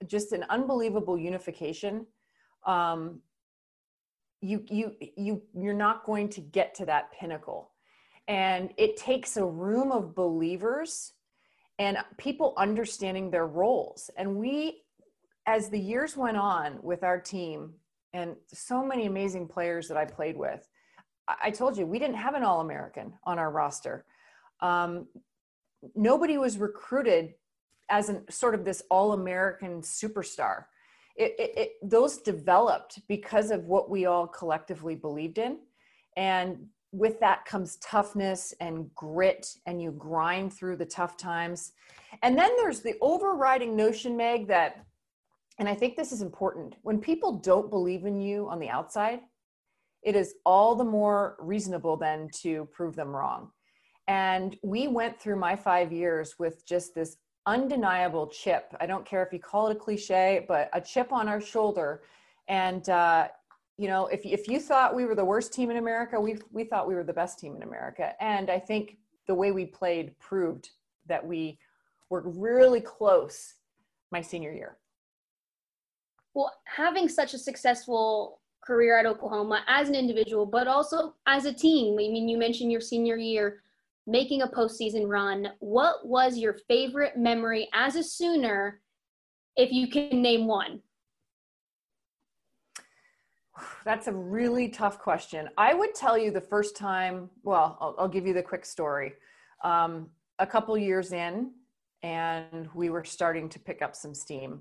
just 0.08 0.32
an 0.32 0.46
unbelievable 0.50 1.18
unification, 1.18 2.06
um, 2.66 3.22
you 4.42 4.64
you 4.70 4.96
you 5.18 5.42
you're 5.54 5.74
not 5.74 6.06
going 6.06 6.30
to 6.30 6.42
get 6.42 6.76
to 6.76 6.86
that 6.86 7.12
pinnacle 7.12 7.72
and 8.28 8.72
it 8.78 8.98
takes 8.98 9.38
a 9.38 9.46
room 9.46 9.92
of 9.92 10.16
believers 10.16 11.14
and 11.80 11.98
people 12.18 12.54
understanding 12.58 13.30
their 13.30 13.48
roles. 13.48 14.10
And 14.18 14.38
we 14.38 14.82
as 15.48 15.70
the 15.70 15.80
years 15.80 16.18
went 16.18 16.38
on 16.38 16.80
with 16.82 17.04
our 17.04 17.20
team 17.20 17.74
and 18.14 18.36
so 18.48 18.84
many 18.84 19.06
amazing 19.06 19.48
players 19.48 19.88
that 19.88 19.98
i 19.98 20.06
played 20.06 20.36
with 20.38 20.68
i 21.28 21.52
told 21.52 21.78
you 21.78 21.86
we 21.86 22.00
didn't 22.00 22.16
have 22.16 22.34
an 22.34 22.44
all-american 22.44 23.14
on 23.26 23.40
our 23.40 23.52
roster. 23.52 24.06
Um, 24.62 25.08
nobody 25.96 26.38
was 26.38 26.58
recruited 26.58 27.34
as 27.90 28.10
an 28.10 28.30
sort 28.30 28.56
of 28.56 28.66
this 28.66 28.82
all-american 28.90 29.82
superstar. 29.82 30.66
It, 31.16 31.36
it, 31.38 31.58
it, 31.58 31.72
those 31.84 32.18
developed 32.18 33.00
because 33.08 33.52
of 33.52 33.66
what 33.66 33.90
we 33.90 34.06
all 34.06 34.28
collectively 34.28 34.96
believed 34.96 35.38
in. 35.38 35.60
And 36.18 36.68
with 36.98 37.20
that 37.20 37.46
comes 37.46 37.78
toughness 37.78 38.54
and 38.60 38.94
grit 38.96 39.48
and 39.66 39.82
you 39.82 39.92
grind 39.92 40.52
through 40.52 40.76
the 40.76 40.86
tough 40.86 41.18
times 41.18 41.74
and 42.24 42.38
then 42.38 42.52
there's 42.58 42.82
the 42.82 42.96
overriding 43.02 43.76
notion 43.76 44.16
meg 44.16 44.48
that 44.48 44.86
and 45.60 45.68
i 45.68 45.74
think 45.74 45.96
this 45.96 46.12
is 46.12 46.22
important 46.22 46.76
when 46.84 47.00
people 47.00 47.34
don't 47.34 47.70
believe 47.70 48.06
in 48.06 48.20
you 48.20 48.48
on 48.50 48.60
the 48.60 48.70
outside 48.70 49.20
it 50.04 50.16
is 50.16 50.36
all 50.46 50.76
the 50.76 50.84
more 50.84 51.36
reasonable 51.40 51.98
then 51.98 52.30
to 52.34 52.68
prove 52.72 52.96
them 52.96 53.10
wrong 53.10 53.52
and 54.08 54.56
we 54.64 54.88
went 54.88 55.20
through 55.20 55.38
my 55.38 55.56
five 55.56 55.92
years 55.92 56.36
with 56.38 56.66
just 56.66 56.94
this 56.94 57.18
undeniable 57.46 58.28
chip. 58.28 58.76
I 58.80 58.86
don't 58.86 59.06
care 59.06 59.24
if 59.24 59.32
you 59.32 59.40
call 59.40 59.68
it 59.68 59.78
a 59.78 59.80
cliche, 59.80 60.46
but 60.48 60.70
a 60.74 60.82
chip 60.82 61.12
on 61.12 61.28
our 61.28 61.42
shoulder. 61.42 62.02
And, 62.48 62.88
uh, 62.90 63.30
you 63.78 63.88
know, 63.88 64.08
if, 64.08 64.26
if 64.26 64.48
you 64.48 64.60
thought 64.60 64.96
we 64.96 65.06
were 65.06 65.16
the 65.16 65.26
worst 65.26 65.54
team 65.54 65.70
in 65.70 65.78
America, 65.78 66.20
we, 66.20 66.38
we 66.52 66.64
thought 66.64 66.88
we 66.88 66.96
were 66.96 67.04
the 67.04 67.14
best 67.14 67.40
team 67.40 67.56
in 67.56 67.64
America. 67.64 68.14
And 68.22 68.50
I 68.50 68.60
think 68.60 68.98
the 69.28 69.36
way 69.36 69.52
we 69.52 69.66
played 69.66 70.18
proved 70.20 70.70
that 71.08 71.26
we 71.26 71.60
were 72.10 72.22
really 72.26 72.82
close 72.82 73.56
my 74.12 74.22
senior 74.22 74.54
year. 74.54 74.78
Well, 76.34 76.54
having 76.66 77.10
such 77.10 77.34
a 77.34 77.38
successful 77.38 78.40
career 78.64 78.98
at 78.98 79.06
Oklahoma 79.06 79.64
as 79.68 79.90
an 79.90 79.96
individual, 79.96 80.46
but 80.46 80.68
also 80.68 81.16
as 81.28 81.46
a 81.46 81.54
team, 81.54 81.94
I 81.94 82.08
mean, 82.10 82.28
you 82.30 82.38
mentioned 82.38 82.72
your 82.72 82.82
senior 82.82 83.18
year 83.18 83.62
making 84.08 84.42
a 84.42 84.48
postseason 84.48 85.08
run, 85.08 85.50
what 85.60 86.08
was 86.08 86.38
your 86.38 86.54
favorite 86.68 87.18
memory 87.18 87.68
as 87.74 87.96
a 87.96 88.04
Sooner, 88.04 88.82
if 89.56 89.72
you 89.72 89.88
can 89.88 90.22
name 90.22 90.46
one? 90.46 90.82
That's 93.86 94.08
a 94.08 94.12
really 94.12 94.70
tough 94.70 95.00
question. 95.00 95.50
I 95.58 95.74
would 95.74 95.94
tell 95.96 96.18
you 96.18 96.32
the 96.32 96.42
first 96.42 96.76
time, 96.76 97.30
well, 97.44 97.78
I'll, 97.80 97.96
I'll 98.00 98.08
give 98.08 98.26
you 98.26 98.34
the 98.34 98.44
quick 98.44 98.66
story. 98.66 99.14
Um, 99.64 100.10
a 100.40 100.48
couple 100.48 100.78
years 100.78 101.14
in, 101.14 101.52
and 102.04 102.70
we 102.74 102.90
were 102.90 103.04
starting 103.04 103.48
to 103.50 103.60
pick 103.60 103.82
up 103.82 103.96
some 103.96 104.14
steam. 104.14 104.60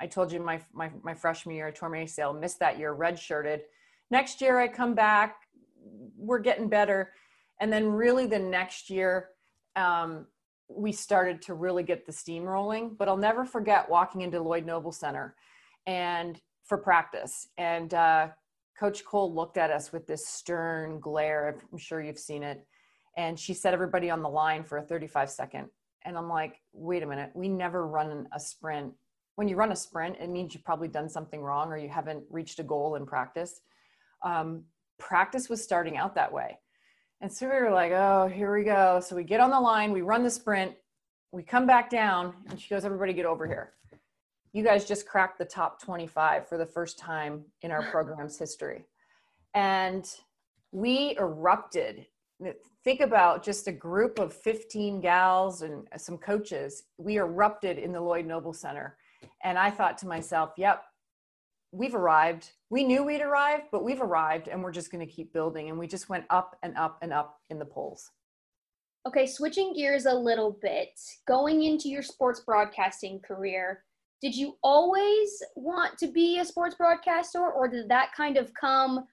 I 0.00 0.06
told 0.06 0.32
you 0.32 0.40
my, 0.40 0.60
my, 0.72 0.90
my 1.02 1.14
freshman 1.14 1.56
year, 1.56 1.68
I 1.68 1.70
tore 1.70 1.88
my 1.88 1.98
ACL, 1.98 2.38
missed 2.38 2.60
that 2.60 2.78
year, 2.78 2.94
redshirted. 2.94 3.60
Next 4.10 4.40
year, 4.40 4.58
I 4.58 4.68
come 4.68 4.94
back, 4.94 5.36
we're 6.16 6.38
getting 6.38 6.68
better 6.68 7.12
and 7.60 7.72
then 7.72 7.88
really 7.88 8.26
the 8.26 8.38
next 8.38 8.90
year 8.90 9.30
um, 9.76 10.26
we 10.68 10.92
started 10.92 11.40
to 11.42 11.54
really 11.54 11.82
get 11.82 12.06
the 12.06 12.12
steam 12.12 12.42
rolling 12.42 12.96
but 12.98 13.08
i'll 13.08 13.16
never 13.16 13.44
forget 13.44 13.88
walking 13.88 14.22
into 14.22 14.40
lloyd 14.40 14.66
noble 14.66 14.92
center 14.92 15.34
and 15.86 16.40
for 16.66 16.76
practice. 16.76 17.48
And 17.56 17.94
uh, 17.94 18.28
coach 18.78 19.04
coale 19.04 19.32
looked 19.32 19.56
at 19.56 19.70
us 19.70 19.92
with 19.92 20.06
this 20.06 20.26
stern 20.26 21.00
glare. 21.00 21.60
I'm 21.72 21.78
sure 21.78 22.02
you've 22.02 22.18
seen 22.18 22.42
it. 22.42 22.66
And 23.16 23.38
she 23.38 23.54
set 23.54 23.72
everybody 23.72 24.10
on 24.10 24.22
the 24.22 24.28
line 24.28 24.62
for 24.62 24.78
a 24.78 24.82
35 24.82 25.30
second. 25.30 25.68
And 26.04 26.16
i'm 26.16 26.28
like 26.28 26.60
wait 26.72 27.02
a 27.02 27.06
minute. 27.06 27.30
We 27.34 27.48
never 27.48 27.86
run 27.86 28.28
a 28.32 28.38
sprint. 28.38 28.92
When 29.36 29.48
you 29.48 29.56
run 29.56 29.72
a 29.72 29.76
sprint 29.76 30.16
it 30.20 30.28
means 30.28 30.54
you've 30.54 30.64
probably 30.64 30.88
done 30.88 31.08
something 31.08 31.40
wrong 31.40 31.68
or 31.68 31.78
you 31.78 31.88
haven't 31.88 32.24
reached 32.30 32.58
a 32.58 32.62
goal 32.62 32.96
in 32.96 33.06
practice. 33.06 33.60
Um, 34.22 34.64
practice 34.98 35.48
was 35.48 35.62
starting 35.62 35.96
out 35.96 36.14
that 36.14 36.32
way. 36.32 36.58
And 37.22 37.32
so 37.32 37.48
we 37.48 37.54
were 37.54 37.70
like, 37.70 37.92
oh, 37.92 38.30
here 38.32 38.54
we 38.54 38.62
go. 38.62 39.00
So 39.00 39.16
we 39.16 39.24
get 39.24 39.40
on 39.40 39.50
the 39.50 39.58
line, 39.58 39.90
we 39.90 40.02
run 40.02 40.22
the 40.22 40.30
sprint, 40.30 40.74
we 41.32 41.42
come 41.42 41.66
back 41.66 41.88
down, 41.88 42.34
and 42.50 42.60
she 42.60 42.68
goes, 42.68 42.84
everybody 42.84 43.14
get 43.14 43.24
over 43.24 43.46
here. 43.46 43.72
You 44.56 44.64
guys 44.64 44.86
just 44.86 45.06
cracked 45.06 45.36
the 45.36 45.44
top 45.44 45.82
25 45.82 46.48
for 46.48 46.56
the 46.56 46.64
first 46.64 46.98
time 46.98 47.44
in 47.60 47.70
our 47.70 47.82
program's 47.90 48.38
history. 48.38 48.86
And 49.52 50.08
we 50.72 51.14
erupted. 51.18 52.06
Think 52.82 53.00
about 53.00 53.44
just 53.44 53.68
a 53.68 53.72
group 53.72 54.18
of 54.18 54.32
15 54.32 55.02
gals 55.02 55.60
and 55.60 55.86
some 55.98 56.16
coaches. 56.16 56.84
We 56.96 57.18
erupted 57.18 57.76
in 57.76 57.92
the 57.92 58.00
Lloyd 58.00 58.24
Noble 58.24 58.54
Center. 58.54 58.96
And 59.44 59.58
I 59.58 59.70
thought 59.70 59.98
to 59.98 60.06
myself, 60.06 60.54
yep, 60.56 60.84
we've 61.70 61.94
arrived. 61.94 62.52
We 62.70 62.82
knew 62.82 63.04
we'd 63.04 63.20
arrived, 63.20 63.64
but 63.70 63.84
we've 63.84 64.00
arrived 64.00 64.48
and 64.48 64.62
we're 64.62 64.72
just 64.72 64.90
going 64.90 65.06
to 65.06 65.12
keep 65.12 65.34
building. 65.34 65.68
And 65.68 65.78
we 65.78 65.86
just 65.86 66.08
went 66.08 66.24
up 66.30 66.56
and 66.62 66.74
up 66.78 66.96
and 67.02 67.12
up 67.12 67.40
in 67.50 67.58
the 67.58 67.66
polls. 67.66 68.10
Okay, 69.06 69.26
switching 69.26 69.74
gears 69.74 70.06
a 70.06 70.14
little 70.14 70.58
bit, 70.62 70.98
going 71.28 71.64
into 71.64 71.90
your 71.90 72.02
sports 72.02 72.40
broadcasting 72.40 73.20
career, 73.20 73.84
did 74.22 74.34
you 74.34 74.56
always 74.62 75.42
want 75.54 75.98
to 75.98 76.06
be 76.06 76.38
a 76.38 76.44
sports 76.44 76.74
broadcaster 76.74 77.50
or 77.50 77.68
did 77.68 77.88
that 77.88 78.12
kind 78.16 78.36
of 78.36 78.52
come 78.54 79.06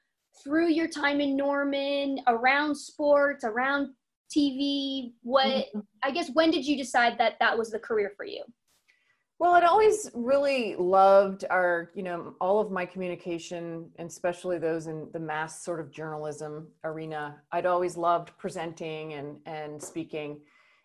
through 0.43 0.69
your 0.69 0.87
time 0.87 1.21
in 1.21 1.35
Norman, 1.35 2.19
around 2.27 2.75
sports, 2.75 3.43
around 3.43 3.89
TV? 4.35 5.13
What, 5.21 5.45
mm-hmm. 5.45 5.79
I 6.03 6.11
guess, 6.11 6.29
when 6.33 6.51
did 6.51 6.65
you 6.65 6.77
decide 6.77 7.17
that 7.17 7.33
that 7.39 7.57
was 7.57 7.71
the 7.71 7.79
career 7.79 8.13
for 8.15 8.25
you? 8.25 8.43
Well, 9.39 9.55
I'd 9.55 9.65
always 9.65 10.09
really 10.13 10.75
loved 10.77 11.43
our, 11.49 11.91
you 11.95 12.03
know, 12.03 12.33
all 12.39 12.61
of 12.61 12.71
my 12.71 12.85
communication, 12.85 13.89
and 13.97 14.09
especially 14.09 14.57
those 14.57 14.87
in 14.87 15.09
the 15.11 15.19
mass 15.19 15.65
sort 15.65 15.81
of 15.81 15.91
journalism 15.91 16.67
arena. 16.85 17.41
I'd 17.51 17.65
always 17.65 17.97
loved 17.97 18.31
presenting 18.37 19.13
and 19.13 19.37
and 19.45 19.83
speaking. 19.83 20.39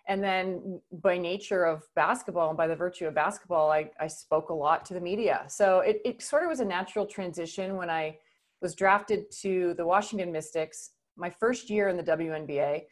And 0.08 0.24
then 0.24 0.80
by 0.90 1.18
nature 1.18 1.64
of 1.64 1.82
basketball 1.94 2.48
and 2.48 2.56
by 2.56 2.66
the 2.66 2.74
virtue 2.74 3.06
of 3.06 3.14
basketball, 3.14 3.70
I, 3.70 3.90
I 4.00 4.06
spoke 4.06 4.48
a 4.48 4.54
lot 4.54 4.86
to 4.86 4.94
the 4.94 5.00
media. 5.00 5.44
So 5.48 5.80
it, 5.80 6.00
it 6.02 6.22
sort 6.22 6.44
of 6.44 6.48
was 6.48 6.60
a 6.60 6.64
natural 6.64 7.04
transition 7.04 7.76
when 7.76 7.90
I 7.90 8.16
was 8.62 8.74
drafted 8.74 9.30
to 9.42 9.74
the 9.74 9.84
Washington 9.84 10.32
Mystics. 10.32 10.92
My 11.16 11.28
first 11.28 11.68
year 11.68 11.88
in 11.88 11.96
the 11.98 12.02
WNBA, 12.02 12.84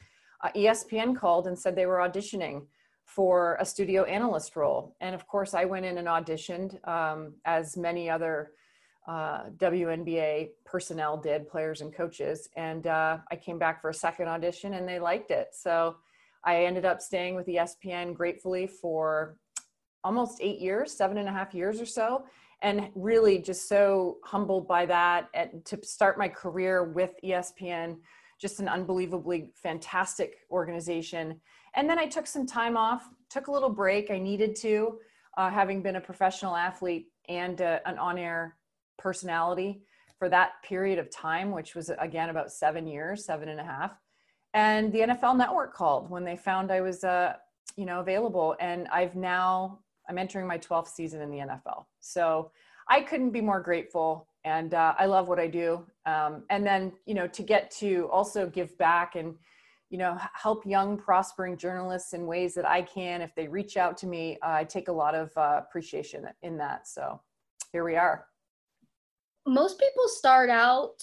uh, 0.44 0.50
ESPN 0.54 1.16
called 1.16 1.46
and 1.46 1.58
said 1.58 1.74
they 1.74 1.86
were 1.86 1.96
auditioning 1.96 2.66
for 3.06 3.56
a 3.60 3.64
studio 3.64 4.04
analyst 4.04 4.54
role. 4.54 4.94
And 5.00 5.14
of 5.14 5.26
course, 5.26 5.54
I 5.54 5.64
went 5.64 5.86
in 5.86 5.96
and 5.96 6.08
auditioned, 6.08 6.86
um, 6.86 7.34
as 7.46 7.78
many 7.78 8.10
other 8.10 8.50
uh, 9.08 9.44
WNBA 9.56 10.50
personnel 10.66 11.16
did, 11.16 11.48
players 11.48 11.80
and 11.80 11.94
coaches. 11.94 12.48
And 12.56 12.86
uh, 12.86 13.18
I 13.30 13.36
came 13.36 13.58
back 13.58 13.80
for 13.80 13.88
a 13.88 13.94
second 13.94 14.28
audition 14.28 14.74
and 14.74 14.86
they 14.86 14.98
liked 14.98 15.30
it. 15.30 15.48
So 15.52 15.96
I 16.46 16.64
ended 16.64 16.84
up 16.84 17.02
staying 17.02 17.34
with 17.34 17.46
ESPN 17.46 18.14
gratefully 18.14 18.66
for 18.66 19.36
almost 20.04 20.38
eight 20.40 20.60
years, 20.60 20.92
seven 20.92 21.18
and 21.18 21.28
a 21.28 21.32
half 21.32 21.52
years 21.52 21.80
or 21.80 21.86
so. 21.86 22.24
And 22.62 22.88
really 22.94 23.38
just 23.38 23.68
so 23.68 24.16
humbled 24.24 24.66
by 24.66 24.86
that 24.86 25.28
and 25.34 25.62
to 25.66 25.78
start 25.82 26.18
my 26.18 26.28
career 26.28 26.84
with 26.84 27.12
ESPN, 27.22 27.96
just 28.40 28.60
an 28.60 28.68
unbelievably 28.68 29.50
fantastic 29.54 30.36
organization 30.50 31.40
and 31.76 31.88
then 31.88 31.98
I 31.98 32.06
took 32.06 32.26
some 32.26 32.46
time 32.46 32.76
off, 32.76 33.06
took 33.28 33.48
a 33.48 33.52
little 33.52 33.68
break. 33.68 34.10
I 34.10 34.18
needed 34.18 34.56
to, 34.56 34.98
uh, 35.36 35.50
having 35.50 35.82
been 35.82 35.96
a 35.96 36.00
professional 36.00 36.56
athlete 36.56 37.08
and 37.28 37.60
uh, 37.60 37.80
an 37.84 37.98
on 37.98 38.18
air 38.18 38.56
personality 38.98 39.82
for 40.18 40.30
that 40.30 40.52
period 40.64 40.98
of 40.98 41.10
time, 41.10 41.50
which 41.50 41.74
was 41.74 41.90
again 42.00 42.30
about 42.30 42.50
seven 42.50 42.86
years, 42.86 43.26
seven 43.26 43.50
and 43.50 43.60
a 43.60 43.64
half. 43.64 43.92
And 44.56 44.90
the 44.90 45.00
NFL 45.00 45.36
Network 45.36 45.74
called 45.74 46.08
when 46.08 46.24
they 46.24 46.34
found 46.34 46.72
I 46.72 46.80
was, 46.80 47.04
uh, 47.04 47.34
you 47.76 47.84
know, 47.84 48.00
available. 48.00 48.56
And 48.58 48.88
I've 48.88 49.14
now 49.14 49.80
I'm 50.08 50.16
entering 50.16 50.46
my 50.46 50.56
12th 50.56 50.88
season 50.88 51.20
in 51.20 51.30
the 51.30 51.38
NFL. 51.38 51.84
So 52.00 52.50
I 52.88 53.02
couldn't 53.02 53.32
be 53.32 53.42
more 53.42 53.60
grateful, 53.60 54.28
and 54.44 54.72
uh, 54.72 54.94
I 54.98 55.06
love 55.06 55.28
what 55.28 55.38
I 55.38 55.46
do. 55.46 55.84
Um, 56.06 56.44
and 56.50 56.66
then 56.66 56.92
you 57.04 57.14
know 57.14 57.26
to 57.26 57.42
get 57.42 57.70
to 57.72 58.08
also 58.10 58.48
give 58.48 58.76
back 58.78 59.14
and 59.14 59.34
you 59.90 59.98
know 59.98 60.16
help 60.32 60.64
young 60.64 60.96
prospering 60.96 61.56
journalists 61.56 62.12
in 62.12 62.26
ways 62.26 62.54
that 62.54 62.66
i 62.66 62.82
can 62.82 63.22
if 63.22 63.34
they 63.36 63.46
reach 63.46 63.76
out 63.76 63.96
to 63.96 64.06
me 64.08 64.36
uh, 64.42 64.50
i 64.50 64.64
take 64.64 64.88
a 64.88 64.92
lot 64.92 65.14
of 65.14 65.30
uh, 65.36 65.60
appreciation 65.60 66.26
in 66.42 66.56
that 66.56 66.88
so 66.88 67.20
here 67.70 67.84
we 67.84 67.94
are 67.94 68.26
most 69.46 69.78
people 69.78 70.08
start 70.08 70.50
out 70.50 71.00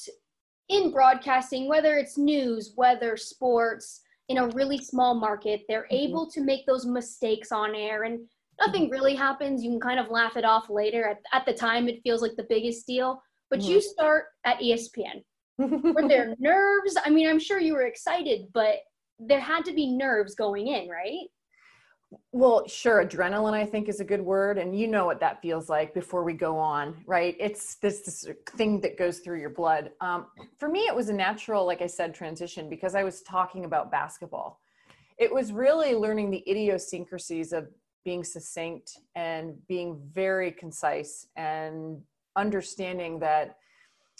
in 0.73 0.91
broadcasting 0.91 1.67
whether 1.67 1.97
it's 1.97 2.17
news 2.17 2.73
whether 2.75 3.15
sports 3.15 4.01
in 4.29 4.37
a 4.37 4.47
really 4.49 4.77
small 4.77 5.13
market 5.13 5.61
they're 5.67 5.83
mm-hmm. 5.83 6.07
able 6.07 6.29
to 6.29 6.41
make 6.41 6.65
those 6.65 6.85
mistakes 6.85 7.51
on 7.51 7.75
air 7.75 8.03
and 8.03 8.19
nothing 8.59 8.83
mm-hmm. 8.83 8.93
really 8.93 9.15
happens 9.15 9.63
you 9.63 9.69
can 9.69 9.79
kind 9.79 9.99
of 9.99 10.09
laugh 10.09 10.37
it 10.37 10.45
off 10.45 10.69
later 10.69 11.07
at, 11.07 11.17
at 11.31 11.45
the 11.45 11.53
time 11.53 11.87
it 11.87 12.01
feels 12.03 12.21
like 12.21 12.35
the 12.35 12.47
biggest 12.49 12.85
deal 12.87 13.21
but 13.53 13.59
mm-hmm. 13.59 13.73
you 13.73 13.81
start 13.81 14.25
at 14.45 14.57
ESPN. 14.59 15.23
were 15.59 16.07
there 16.07 16.33
nerves? 16.39 16.97
I 17.05 17.11
mean, 17.11 17.29
I'm 17.29 17.37
sure 17.37 17.59
you 17.59 17.73
were 17.73 17.85
excited, 17.85 18.47
but 18.51 18.77
there 19.19 19.39
had 19.39 19.63
to 19.65 19.73
be 19.73 19.95
nerves 19.95 20.33
going 20.33 20.69
in, 20.69 20.89
right? 20.89 21.27
Well, 22.31 22.67
sure. 22.67 23.05
Adrenaline, 23.05 23.53
I 23.53 23.65
think, 23.65 23.89
is 23.89 23.99
a 23.99 24.03
good 24.03 24.21
word. 24.21 24.57
And 24.57 24.77
you 24.77 24.87
know 24.87 25.05
what 25.05 25.19
that 25.19 25.41
feels 25.41 25.69
like 25.69 25.93
before 25.93 26.23
we 26.23 26.33
go 26.33 26.57
on, 26.57 27.03
right? 27.05 27.35
It's 27.39 27.75
this, 27.75 28.01
this 28.01 28.27
thing 28.57 28.81
that 28.81 28.97
goes 28.97 29.19
through 29.19 29.39
your 29.39 29.49
blood. 29.49 29.91
Um, 30.01 30.27
for 30.57 30.69
me, 30.69 30.81
it 30.81 30.95
was 30.95 31.09
a 31.09 31.13
natural, 31.13 31.65
like 31.65 31.81
I 31.81 31.87
said, 31.87 32.13
transition 32.13 32.69
because 32.69 32.95
I 32.95 33.03
was 33.03 33.21
talking 33.21 33.65
about 33.65 33.91
basketball. 33.91 34.61
It 35.17 35.33
was 35.33 35.51
really 35.51 35.95
learning 35.95 36.31
the 36.31 36.43
idiosyncrasies 36.49 37.53
of 37.53 37.67
being 38.03 38.23
succinct 38.23 38.99
and 39.15 39.55
being 39.67 40.01
very 40.11 40.51
concise 40.51 41.27
and 41.35 42.01
understanding 42.35 43.19
that, 43.19 43.57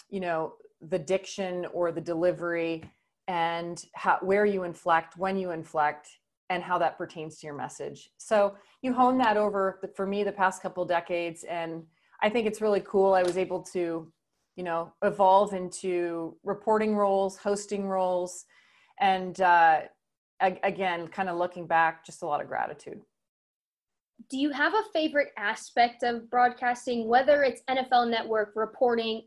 you 0.08 0.20
know, 0.20 0.54
the 0.80 0.98
diction 0.98 1.66
or 1.72 1.92
the 1.92 2.00
delivery 2.00 2.84
and 3.26 3.84
how, 3.94 4.18
where 4.22 4.44
you 4.44 4.64
inflect, 4.64 5.16
when 5.16 5.36
you 5.36 5.50
inflect, 5.50 6.08
and 6.50 6.62
how 6.62 6.78
that 6.78 6.98
pertains 6.98 7.38
to 7.38 7.46
your 7.46 7.56
message. 7.56 8.10
So 8.18 8.54
you 8.82 8.92
hone 8.92 9.18
that 9.18 9.36
over 9.36 9.80
for 9.96 10.06
me 10.06 10.24
the 10.24 10.32
past 10.32 10.62
couple 10.62 10.84
decades, 10.84 11.44
and 11.44 11.82
I 12.22 12.28
think 12.28 12.46
it's 12.46 12.60
really 12.60 12.80
cool. 12.80 13.14
I 13.14 13.22
was 13.22 13.36
able 13.36 13.62
to, 13.72 14.10
you 14.56 14.64
know, 14.64 14.92
evolve 15.02 15.54
into 15.54 16.36
reporting 16.44 16.94
roles, 16.94 17.36
hosting 17.36 17.86
roles, 17.86 18.44
and 19.00 19.40
uh, 19.40 19.80
again, 20.40 21.08
kind 21.08 21.28
of 21.28 21.36
looking 21.36 21.66
back, 21.66 22.04
just 22.04 22.22
a 22.22 22.26
lot 22.26 22.40
of 22.40 22.48
gratitude. 22.48 23.00
Do 24.30 24.38
you 24.38 24.50
have 24.50 24.74
a 24.74 24.82
favorite 24.92 25.32
aspect 25.36 26.02
of 26.02 26.30
broadcasting, 26.30 27.08
whether 27.08 27.42
it's 27.42 27.62
NFL 27.68 28.10
Network 28.10 28.52
reporting 28.54 29.22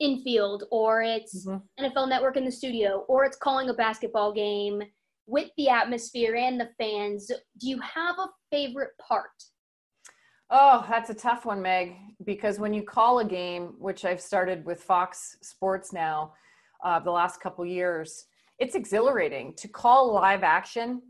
in 0.00 0.22
field 0.22 0.64
or 0.70 1.02
it's 1.02 1.46
mm-hmm. 1.46 1.84
NFL 1.84 2.08
Network 2.08 2.36
in 2.36 2.44
the 2.44 2.50
studio, 2.50 3.04
or 3.08 3.24
it's 3.24 3.36
calling 3.36 3.68
a 3.68 3.74
basketball 3.74 4.32
game? 4.32 4.82
With 5.26 5.50
the 5.56 5.68
atmosphere 5.68 6.36
and 6.36 6.60
the 6.60 6.70
fans, 6.78 7.30
do 7.58 7.68
you 7.68 7.80
have 7.80 8.18
a 8.18 8.28
favorite 8.50 8.92
part? 8.98 9.30
Oh, 10.50 10.86
that's 10.88 11.10
a 11.10 11.14
tough 11.14 11.46
one, 11.46 11.62
Meg, 11.62 11.96
because 12.24 12.58
when 12.58 12.74
you 12.74 12.82
call 12.82 13.20
a 13.20 13.24
game, 13.24 13.74
which 13.78 14.04
I've 14.04 14.20
started 14.20 14.64
with 14.64 14.82
Fox 14.82 15.36
Sports 15.42 15.92
now 15.92 16.34
uh, 16.84 17.00
the 17.00 17.10
last 17.10 17.40
couple 17.40 17.64
years, 17.64 18.26
it's 18.58 18.74
exhilarating 18.74 19.54
to 19.54 19.68
call 19.68 20.12
live 20.12 20.42
action 20.42 21.02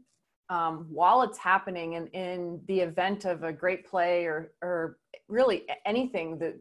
um, 0.50 0.86
while 0.90 1.22
it's 1.22 1.38
happening 1.38 1.94
in, 1.94 2.06
in 2.08 2.60
the 2.68 2.80
event 2.80 3.24
of 3.24 3.42
a 3.42 3.52
great 3.52 3.86
play 3.86 4.24
or, 4.24 4.52
or 4.62 4.98
really 5.28 5.64
anything, 5.84 6.38
the, 6.38 6.60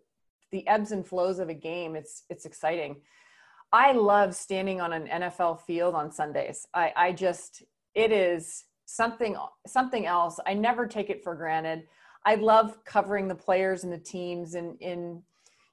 the 0.51 0.67
ebbs 0.67 0.91
and 0.91 1.05
flows 1.05 1.39
of 1.39 1.49
a 1.49 1.53
game, 1.53 1.95
it's, 1.95 2.23
it's 2.29 2.45
exciting. 2.45 2.97
I 3.73 3.91
love 3.93 4.35
standing 4.35 4.79
on 4.81 4.93
an 4.93 5.07
NFL 5.07 5.61
field 5.61 5.95
on 5.95 6.11
Sundays. 6.11 6.67
I, 6.75 6.93
I 6.95 7.11
just, 7.11 7.63
it 7.95 8.11
is 8.11 8.65
something, 8.85 9.35
something 9.65 10.05
else. 10.05 10.39
I 10.45 10.53
never 10.53 10.85
take 10.85 11.09
it 11.09 11.23
for 11.23 11.33
granted. 11.33 11.87
I 12.23 12.35
love 12.35 12.77
covering 12.85 13.27
the 13.27 13.35
players 13.35 13.83
and 13.83 13.91
the 13.91 13.97
teams 13.97 14.53
and 14.53 14.79
in, 14.79 15.23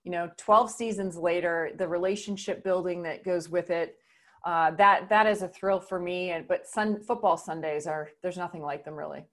you 0.05 0.11
know, 0.11 0.31
12 0.39 0.71
seasons 0.71 1.19
later, 1.19 1.73
the 1.77 1.87
relationship 1.87 2.65
building 2.65 3.03
that 3.03 3.23
goes 3.23 3.51
with 3.51 3.69
it. 3.69 3.99
Uh, 4.47 4.71
that, 4.73 5.11
that 5.11 5.27
is 5.27 5.43
a 5.43 5.49
thrill 5.49 5.79
for 5.79 6.01
me. 6.01 6.31
And, 6.31 6.49
but 6.49 6.67
sun 6.67 7.03
football 7.03 7.37
Sundays 7.37 7.87
are, 7.87 8.09
there's 8.23 8.39
nothing 8.39 8.63
like 8.63 8.83
them 8.83 8.95
really. 8.95 9.27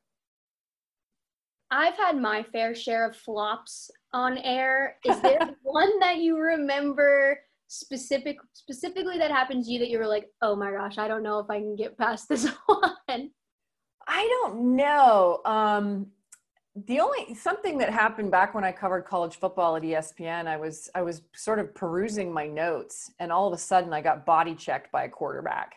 I've 1.72 1.96
had 1.96 2.18
my 2.18 2.44
fair 2.44 2.76
share 2.76 3.10
of 3.10 3.16
flops 3.16 3.90
on 4.12 4.38
air. 4.40 4.98
Is 5.06 5.22
there 5.22 5.56
one 5.64 6.00
that 6.00 6.18
you 6.18 6.38
remember 6.38 7.40
specific 7.68 8.38
specifically 8.54 9.18
that 9.18 9.32
happened 9.32 9.66
to 9.66 9.72
you 9.72 9.80
that 9.80 9.90
you 9.90 10.00
were 10.00 10.08
like, 10.08 10.28
oh 10.42 10.56
my 10.56 10.72
gosh, 10.72 10.98
I 10.98 11.08
don't 11.08 11.24
know 11.24 11.40
if 11.40 11.50
I 11.50 11.60
can 11.60 11.76
get 11.76 11.98
past 11.98 12.30
this 12.30 12.48
one? 12.66 13.32
I 14.08 14.42
don't 14.42 14.76
know. 14.76 15.42
Um, 15.46 16.08
the 16.86 17.00
only 17.00 17.34
something 17.34 17.78
that 17.80 17.90
happened 17.90 18.32
back 18.32 18.54
when 18.54 18.64
I 18.64 18.72
covered 18.72 19.04
college 19.06 19.38
football 19.38 19.76
at 19.76 19.84
ESPN, 19.84 20.48
I 20.48 20.58
was 20.58 20.90
I 20.94 21.02
was 21.02 21.24
sort 21.34 21.60
of 21.60 21.74
perusing 21.74 22.32
my 22.32 22.48
notes, 22.48 23.12
and 23.20 23.32
all 23.32 23.48
of 23.48 23.54
a 23.54 23.58
sudden 23.58 23.94
I 23.94 24.02
got 24.02 24.26
body 24.26 24.54
checked 24.54 24.92
by 24.92 25.06
a 25.06 25.10
quarterback, 25.10 25.76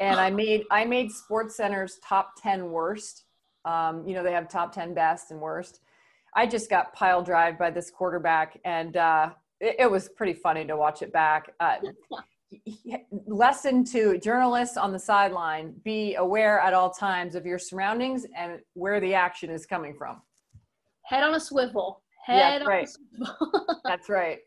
and 0.00 0.20
I 0.20 0.30
made 0.42 0.64
I 0.70 0.84
made 0.84 1.10
Sports 1.10 1.56
Center's 1.56 1.98
top 2.06 2.34
ten 2.40 2.70
worst. 2.70 3.24
Um, 3.64 4.06
you 4.06 4.14
know 4.14 4.22
they 4.22 4.32
have 4.32 4.48
top 4.48 4.72
ten 4.72 4.92
best 4.92 5.30
and 5.30 5.40
worst. 5.40 5.80
I 6.34 6.46
just 6.46 6.68
got 6.68 6.92
pile 6.92 7.22
drive 7.22 7.58
by 7.58 7.70
this 7.70 7.90
quarterback, 7.90 8.60
and 8.64 8.96
uh, 8.98 9.30
it, 9.60 9.76
it 9.80 9.90
was 9.90 10.08
pretty 10.08 10.34
funny 10.34 10.64
to 10.66 10.76
watch 10.76 11.02
it 11.02 11.12
back. 11.12 11.52
Uh, 11.60 11.76
lesson 13.26 13.84
to 13.84 14.18
journalists 14.18 14.76
on 14.76 14.92
the 14.92 14.98
sideline 14.98 15.74
be 15.84 16.14
aware 16.14 16.60
at 16.60 16.72
all 16.72 16.90
times 16.90 17.34
of 17.34 17.44
your 17.44 17.58
surroundings 17.58 18.26
and 18.34 18.60
where 18.74 19.00
the 19.00 19.14
action 19.14 19.50
is 19.50 19.66
coming 19.66 19.94
from 19.94 20.22
head 21.04 21.22
on 21.22 21.34
a 21.34 21.40
swivel 21.40 22.02
head 22.24 22.62
yeah, 22.62 22.66
right. 22.66 22.88
that's 23.84 24.08
right 24.08 24.38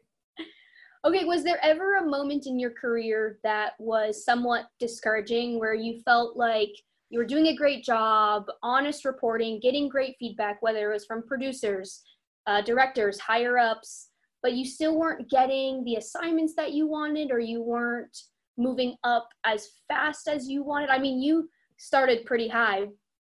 okay 1.06 1.26
was 1.26 1.44
there 1.44 1.60
ever 1.62 1.98
a 1.98 2.06
moment 2.06 2.48
in 2.48 2.58
your 2.58 2.72
career 2.72 3.38
that 3.44 3.74
was 3.78 4.26
somewhat 4.26 4.66
discouraging 4.80 5.60
where 5.60 5.76
you 5.76 6.02
felt 6.02 6.36
like 6.36 6.72
you 7.12 7.20
were 7.20 7.26
doing 7.26 7.48
a 7.48 7.56
great 7.56 7.84
job 7.84 8.46
honest 8.64 9.06
reporting 9.06 9.60
getting 9.60 9.88
great 9.88 10.16
feedback 10.18 10.60
whether 10.62 10.90
it 10.90 10.94
was 10.94 11.06
from 11.06 11.22
producers 11.22 12.02
uh, 12.48 12.62
directors 12.62 13.20
higher 13.20 13.60
ups 13.60 14.11
but 14.42 14.54
you 14.54 14.66
still 14.66 14.98
weren't 14.98 15.30
getting 15.30 15.84
the 15.84 15.96
assignments 15.96 16.54
that 16.56 16.74
you 16.74 16.88
wanted 16.88 17.32
or 17.32 17.40
you 17.40 17.62
weren't 17.62 18.18
moving 18.58 18.96
up 19.04 19.30
as 19.46 19.70
fast 19.88 20.28
as 20.28 20.48
you 20.48 20.64
wanted? 20.64 20.90
I 20.90 21.00
mean, 21.00 21.22
you 21.22 21.50
started 21.78 22.26
pretty 22.26 22.48
high, 22.48 22.88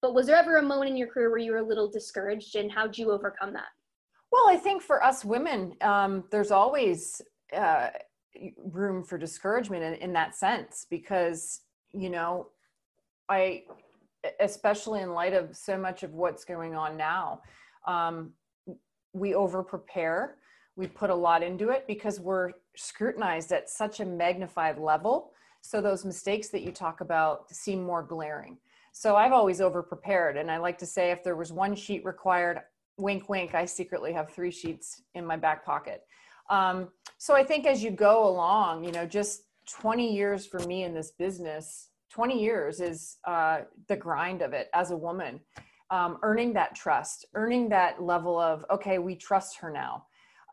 but 0.03 0.15
was 0.15 0.27
there 0.27 0.37
ever 0.37 0.57
a 0.57 0.63
moment 0.63 0.91
in 0.91 0.97
your 0.97 1.09
career 1.09 1.31
where 1.31 1.39
you 1.39 1.53
were 1.53 1.59
a 1.59 1.67
little 1.67 1.91
discouraged 1.91 2.57
and 2.57 2.71
how'd 2.71 2.97
you 2.97 3.11
overcome 3.11 3.53
that? 3.53 3.69
Well, 4.33 4.49
I 4.49 4.57
think 4.57 4.83
for 4.83 5.03
us 5.05 5.25
women, 5.25 5.75
um, 5.81 6.25
there's 6.31 6.51
always 6.51 7.23
uh, 7.57 7.91
room 8.59 9.05
for 9.05 9.17
discouragement 9.17 9.83
in, 9.83 9.95
in 9.95 10.13
that 10.15 10.35
sense 10.35 10.87
because, 10.91 11.61
you 11.93 12.11
know, 12.11 12.49
I, 13.29 13.63
especially 14.41 15.03
in 15.03 15.13
light 15.13 15.35
of 15.35 15.57
so 15.57 15.79
much 15.79 16.03
of 16.03 16.13
what's 16.15 16.45
going 16.45 16.75
on 16.75 16.97
now, 16.97 17.43
um, 17.87 18.33
we 19.13 19.35
over 19.35 19.63
prepare 19.63 20.37
we 20.77 20.87
put 20.87 21.11
a 21.11 21.15
lot 21.15 21.43
into 21.43 21.71
it 21.71 21.87
because 21.87 22.21
we're 22.21 22.53
scrutinized 22.77 23.53
at 23.53 23.71
such 23.71 24.01
a 24.01 24.05
magnified 24.05 24.79
level. 24.79 25.33
So 25.61 25.81
those 25.81 26.05
mistakes 26.05 26.49
that 26.49 26.63
you 26.63 26.73
talk 26.73 27.01
about 27.01 27.51
seem 27.51 27.83
more 27.83 28.03
glaring. 28.03 28.59
So 28.93 29.17
I've 29.17 29.33
always 29.33 29.61
over 29.61 29.83
prepared. 29.83 30.37
And 30.37 30.51
I 30.51 30.59
like 30.59 30.79
to 30.79 30.87
say 30.87 31.11
if 31.11 31.23
there 31.23 31.37
was 31.37 31.53
one 31.53 31.75
sheet 31.75 32.05
required, 32.05 32.61
wink, 32.97 33.29
wink, 33.29 33.55
I 33.55 33.65
secretly 33.65 34.13
have 34.13 34.31
three 34.31 34.51
sheets 34.51 35.03
in 35.15 35.25
my 35.25 35.37
back 35.37 35.65
pocket. 35.65 36.03
Um, 36.51 36.89
so 37.19 37.35
I 37.35 37.43
think 37.43 37.67
as 37.67 37.83
you 37.83 37.91
go 37.91 38.29
along, 38.29 38.85
you 38.85 38.93
know, 38.93 39.07
just 39.07 39.45
20 39.69 40.15
years 40.15 40.47
for 40.47 40.61
me 40.61 40.85
in 40.85 40.95
this 40.95 41.13
business, 41.13 41.89
20 42.11 42.41
years 42.41 42.81
is 42.81 43.17
uh, 43.25 43.63
the 43.89 43.97
grind 43.97 44.43
of 44.43 44.53
it 44.53 44.69
as 44.75 44.91
a 44.91 44.97
woman. 44.97 45.41
Um, 45.91 46.19
earning 46.23 46.53
that 46.55 46.75
trust, 46.75 47.27
earning 47.35 47.69
that 47.71 48.03
level 48.03 48.39
of, 48.39 48.65
okay, 48.71 48.99
we 48.99 49.15
trust 49.17 49.57
her 49.59 49.71
now. 49.71 50.05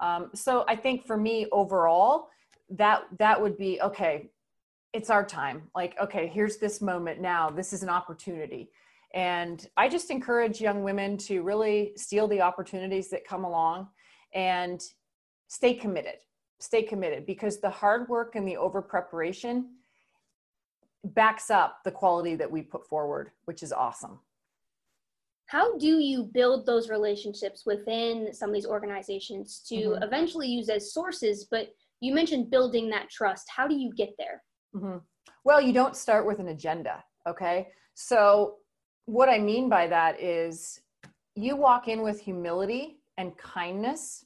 Um, 0.02 0.32
so 0.34 0.66
I 0.68 0.76
think 0.76 1.06
for 1.06 1.16
me 1.16 1.48
overall, 1.52 2.30
that 2.72 3.04
that 3.20 3.40
would 3.40 3.58
be 3.58 3.80
okay. 3.82 4.32
It's 4.94 5.10
our 5.10 5.26
time. 5.26 5.64
Like, 5.74 5.96
okay, 6.02 6.28
here's 6.28 6.58
this 6.58 6.82
moment 6.82 7.22
now. 7.22 7.50
This 7.50 7.72
is 7.72 7.84
an 7.84 7.90
opportunity. 7.90 8.72
And 9.14 9.66
I 9.78 9.88
just 9.88 10.10
encourage 10.10 10.60
young 10.60 10.84
women 10.84 11.18
to 11.20 11.44
really 11.44 11.94
steal 11.96 12.28
the 12.28 12.42
opportunities 12.42 13.10
that 13.10 13.26
come 13.26 13.46
along 13.46 13.88
and 14.34 14.82
stay 15.48 15.74
committed. 15.74 16.16
Stay 16.60 16.84
committed 16.84 17.26
because 17.26 17.60
the 17.60 17.70
hard 17.70 18.08
work 18.10 18.36
and 18.36 18.48
the 18.48 18.58
over 18.58 18.82
preparation 18.82 19.70
backs 21.04 21.50
up 21.50 21.80
the 21.84 21.92
quality 21.92 22.36
that 22.36 22.50
we 22.50 22.62
put 22.62 22.88
forward, 22.88 23.32
which 23.46 23.64
is 23.64 23.72
awesome 23.72 24.20
how 25.52 25.78
do 25.78 26.00
you 26.00 26.24
build 26.34 26.66
those 26.66 26.90
relationships 26.90 27.64
within 27.66 28.34
some 28.34 28.50
of 28.50 28.56
these 28.56 28.66
organizations 28.66 29.62
to 29.68 29.76
mm-hmm. 29.76 30.04
eventually 30.04 30.48
use 30.48 30.70
as 30.70 30.94
sources? 30.94 31.46
But 31.52 31.68
you 32.00 32.14
mentioned 32.14 32.50
building 32.50 32.90
that 32.92 33.10
trust. 33.10 33.48
How 33.54 33.68
do 33.68 33.76
you 33.76 33.92
get 33.94 34.12
there? 34.18 34.42
Mm-hmm. 34.74 35.00
well 35.44 35.60
you 35.60 35.74
don't 35.74 35.98
start 35.98 36.26
with 36.26 36.40
an 36.40 36.48
agenda 36.48 37.04
okay? 37.28 37.68
So 37.94 38.56
what 39.06 39.28
i 39.28 39.38
mean 39.38 39.68
by 39.68 39.86
that 39.88 40.22
is 40.22 40.80
you 41.36 41.58
walk 41.58 41.90
in 41.90 42.02
with 42.02 42.22
humility 42.22 43.00
and 43.18 43.38
kindness. 43.38 44.26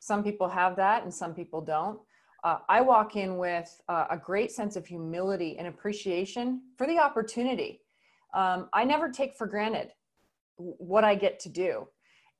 Some 0.00 0.22
people 0.22 0.48
have 0.48 0.76
that 0.76 1.04
and 1.04 1.14
some 1.22 1.32
people 1.34 1.62
don't. 1.62 1.98
Uh, 2.44 2.58
i 2.68 2.82
walk 2.82 3.16
in 3.16 3.38
with 3.38 3.70
uh, 3.88 4.06
a 4.10 4.18
great 4.18 4.50
sense 4.52 4.76
of 4.76 4.86
humility 4.86 5.56
and 5.58 5.68
appreciation 5.68 6.60
for 6.76 6.86
the 6.86 6.98
opportunity. 6.98 7.80
Um, 8.34 8.68
i 8.74 8.84
never 8.84 9.08
take 9.08 9.34
for 9.38 9.46
granted 9.46 9.88
what 10.58 11.04
I 11.04 11.14
get 11.14 11.40
to 11.40 11.48
do. 11.48 11.88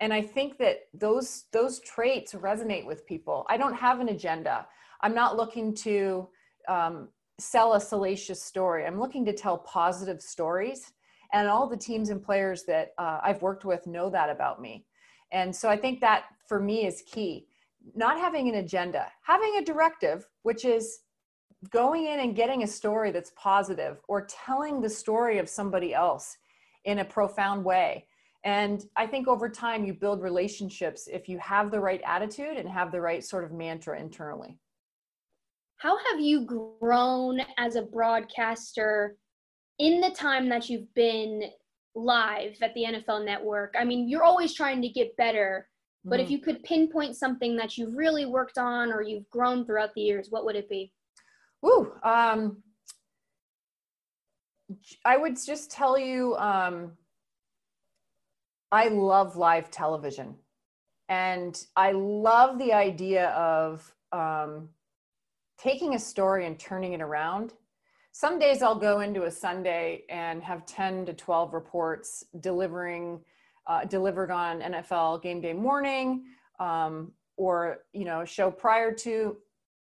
and 0.00 0.12
i 0.12 0.22
think 0.22 0.58
that 0.58 0.76
those 0.94 1.44
those 1.52 1.80
traits 1.80 2.32
resonate 2.34 2.86
with 2.86 3.06
people. 3.06 3.44
I 3.48 3.56
don't 3.56 3.74
have 3.74 4.00
an 4.00 4.10
agenda. 4.10 4.66
I'm 5.00 5.14
not 5.14 5.36
looking 5.36 5.74
to 5.86 6.28
um, 6.68 7.08
sell 7.38 7.74
a 7.74 7.80
salacious 7.80 8.42
story. 8.42 8.84
I'm 8.84 9.00
looking 9.00 9.24
to 9.26 9.32
tell 9.32 9.58
positive 9.58 10.20
stories. 10.20 10.92
And 11.32 11.46
all 11.46 11.68
the 11.68 11.76
teams 11.76 12.08
and 12.10 12.22
players 12.22 12.64
that 12.64 12.92
uh, 12.98 13.18
i've 13.22 13.42
worked 13.42 13.64
with 13.64 13.86
know 13.86 14.08
that 14.10 14.30
about 14.30 14.60
me. 14.60 14.86
And 15.32 15.54
so 15.54 15.68
i 15.68 15.76
think 15.76 16.00
that 16.00 16.24
for 16.46 16.60
me 16.60 16.86
is 16.86 17.02
key. 17.14 17.46
Not 17.94 18.18
having 18.18 18.48
an 18.48 18.56
agenda. 18.56 19.06
Having 19.22 19.56
a 19.56 19.64
directive 19.64 20.26
which 20.42 20.64
is 20.64 21.00
going 21.70 22.06
in 22.06 22.20
and 22.20 22.36
getting 22.36 22.62
a 22.62 22.66
story 22.66 23.10
that's 23.10 23.32
positive 23.36 24.00
or 24.08 24.26
telling 24.46 24.80
the 24.80 24.90
story 24.90 25.38
of 25.38 25.48
somebody 25.48 25.92
else 25.92 26.36
in 26.84 27.00
a 27.00 27.04
profound 27.04 27.64
way 27.64 28.06
and 28.44 28.84
I 28.96 29.06
think 29.06 29.26
over 29.26 29.48
time, 29.48 29.84
you 29.84 29.94
build 29.94 30.22
relationships 30.22 31.08
if 31.10 31.28
you 31.28 31.38
have 31.38 31.70
the 31.70 31.80
right 31.80 32.00
attitude 32.06 32.56
and 32.56 32.68
have 32.68 32.92
the 32.92 33.00
right 33.00 33.24
sort 33.24 33.44
of 33.44 33.52
mantra 33.52 33.98
internally. 33.98 34.58
How 35.78 35.96
have 36.10 36.20
you 36.20 36.44
grown 36.80 37.40
as 37.56 37.76
a 37.76 37.82
broadcaster 37.82 39.16
in 39.78 40.00
the 40.00 40.10
time 40.10 40.48
that 40.48 40.68
you've 40.68 40.92
been 40.94 41.44
live 41.94 42.56
at 42.62 42.74
the 42.74 42.84
NFL 42.84 43.24
network? 43.24 43.74
I 43.78 43.84
mean, 43.84 44.08
you're 44.08 44.24
always 44.24 44.54
trying 44.54 44.82
to 44.82 44.88
get 44.88 45.16
better, 45.16 45.68
but 46.04 46.20
mm. 46.20 46.22
if 46.22 46.30
you 46.30 46.40
could 46.40 46.62
pinpoint 46.62 47.16
something 47.16 47.56
that 47.56 47.76
you've 47.76 47.96
really 47.96 48.26
worked 48.26 48.58
on 48.58 48.92
or 48.92 49.02
you've 49.02 49.28
grown 49.30 49.64
throughout 49.64 49.94
the 49.94 50.02
years, 50.02 50.28
what 50.30 50.44
would 50.44 50.56
it 50.56 50.68
be? 50.68 50.92
Ooh, 51.64 51.92
um, 52.04 52.62
I 55.04 55.16
would 55.16 55.36
just 55.44 55.70
tell 55.70 55.98
you 55.98 56.36
um, 56.36 56.92
I 58.70 58.88
love 58.88 59.36
live 59.36 59.70
television. 59.70 60.34
And 61.08 61.58
I 61.74 61.92
love 61.92 62.58
the 62.58 62.72
idea 62.72 63.30
of 63.30 63.94
um, 64.12 64.68
taking 65.58 65.94
a 65.94 65.98
story 65.98 66.46
and 66.46 66.58
turning 66.58 66.92
it 66.92 67.00
around. 67.00 67.54
Some 68.12 68.38
days 68.38 68.62
I'll 68.62 68.74
go 68.74 69.00
into 69.00 69.24
a 69.24 69.30
Sunday 69.30 70.02
and 70.10 70.42
have 70.42 70.66
10 70.66 71.06
to 71.06 71.14
12 71.14 71.54
reports 71.54 72.24
delivering, 72.40 73.20
uh, 73.66 73.84
delivered 73.84 74.30
on 74.30 74.60
NFL 74.60 75.22
game 75.22 75.40
day 75.40 75.52
morning 75.54 76.24
um, 76.60 77.12
or, 77.36 77.84
you 77.92 78.04
know, 78.04 78.24
show 78.24 78.50
prior 78.50 78.92
to, 78.92 79.36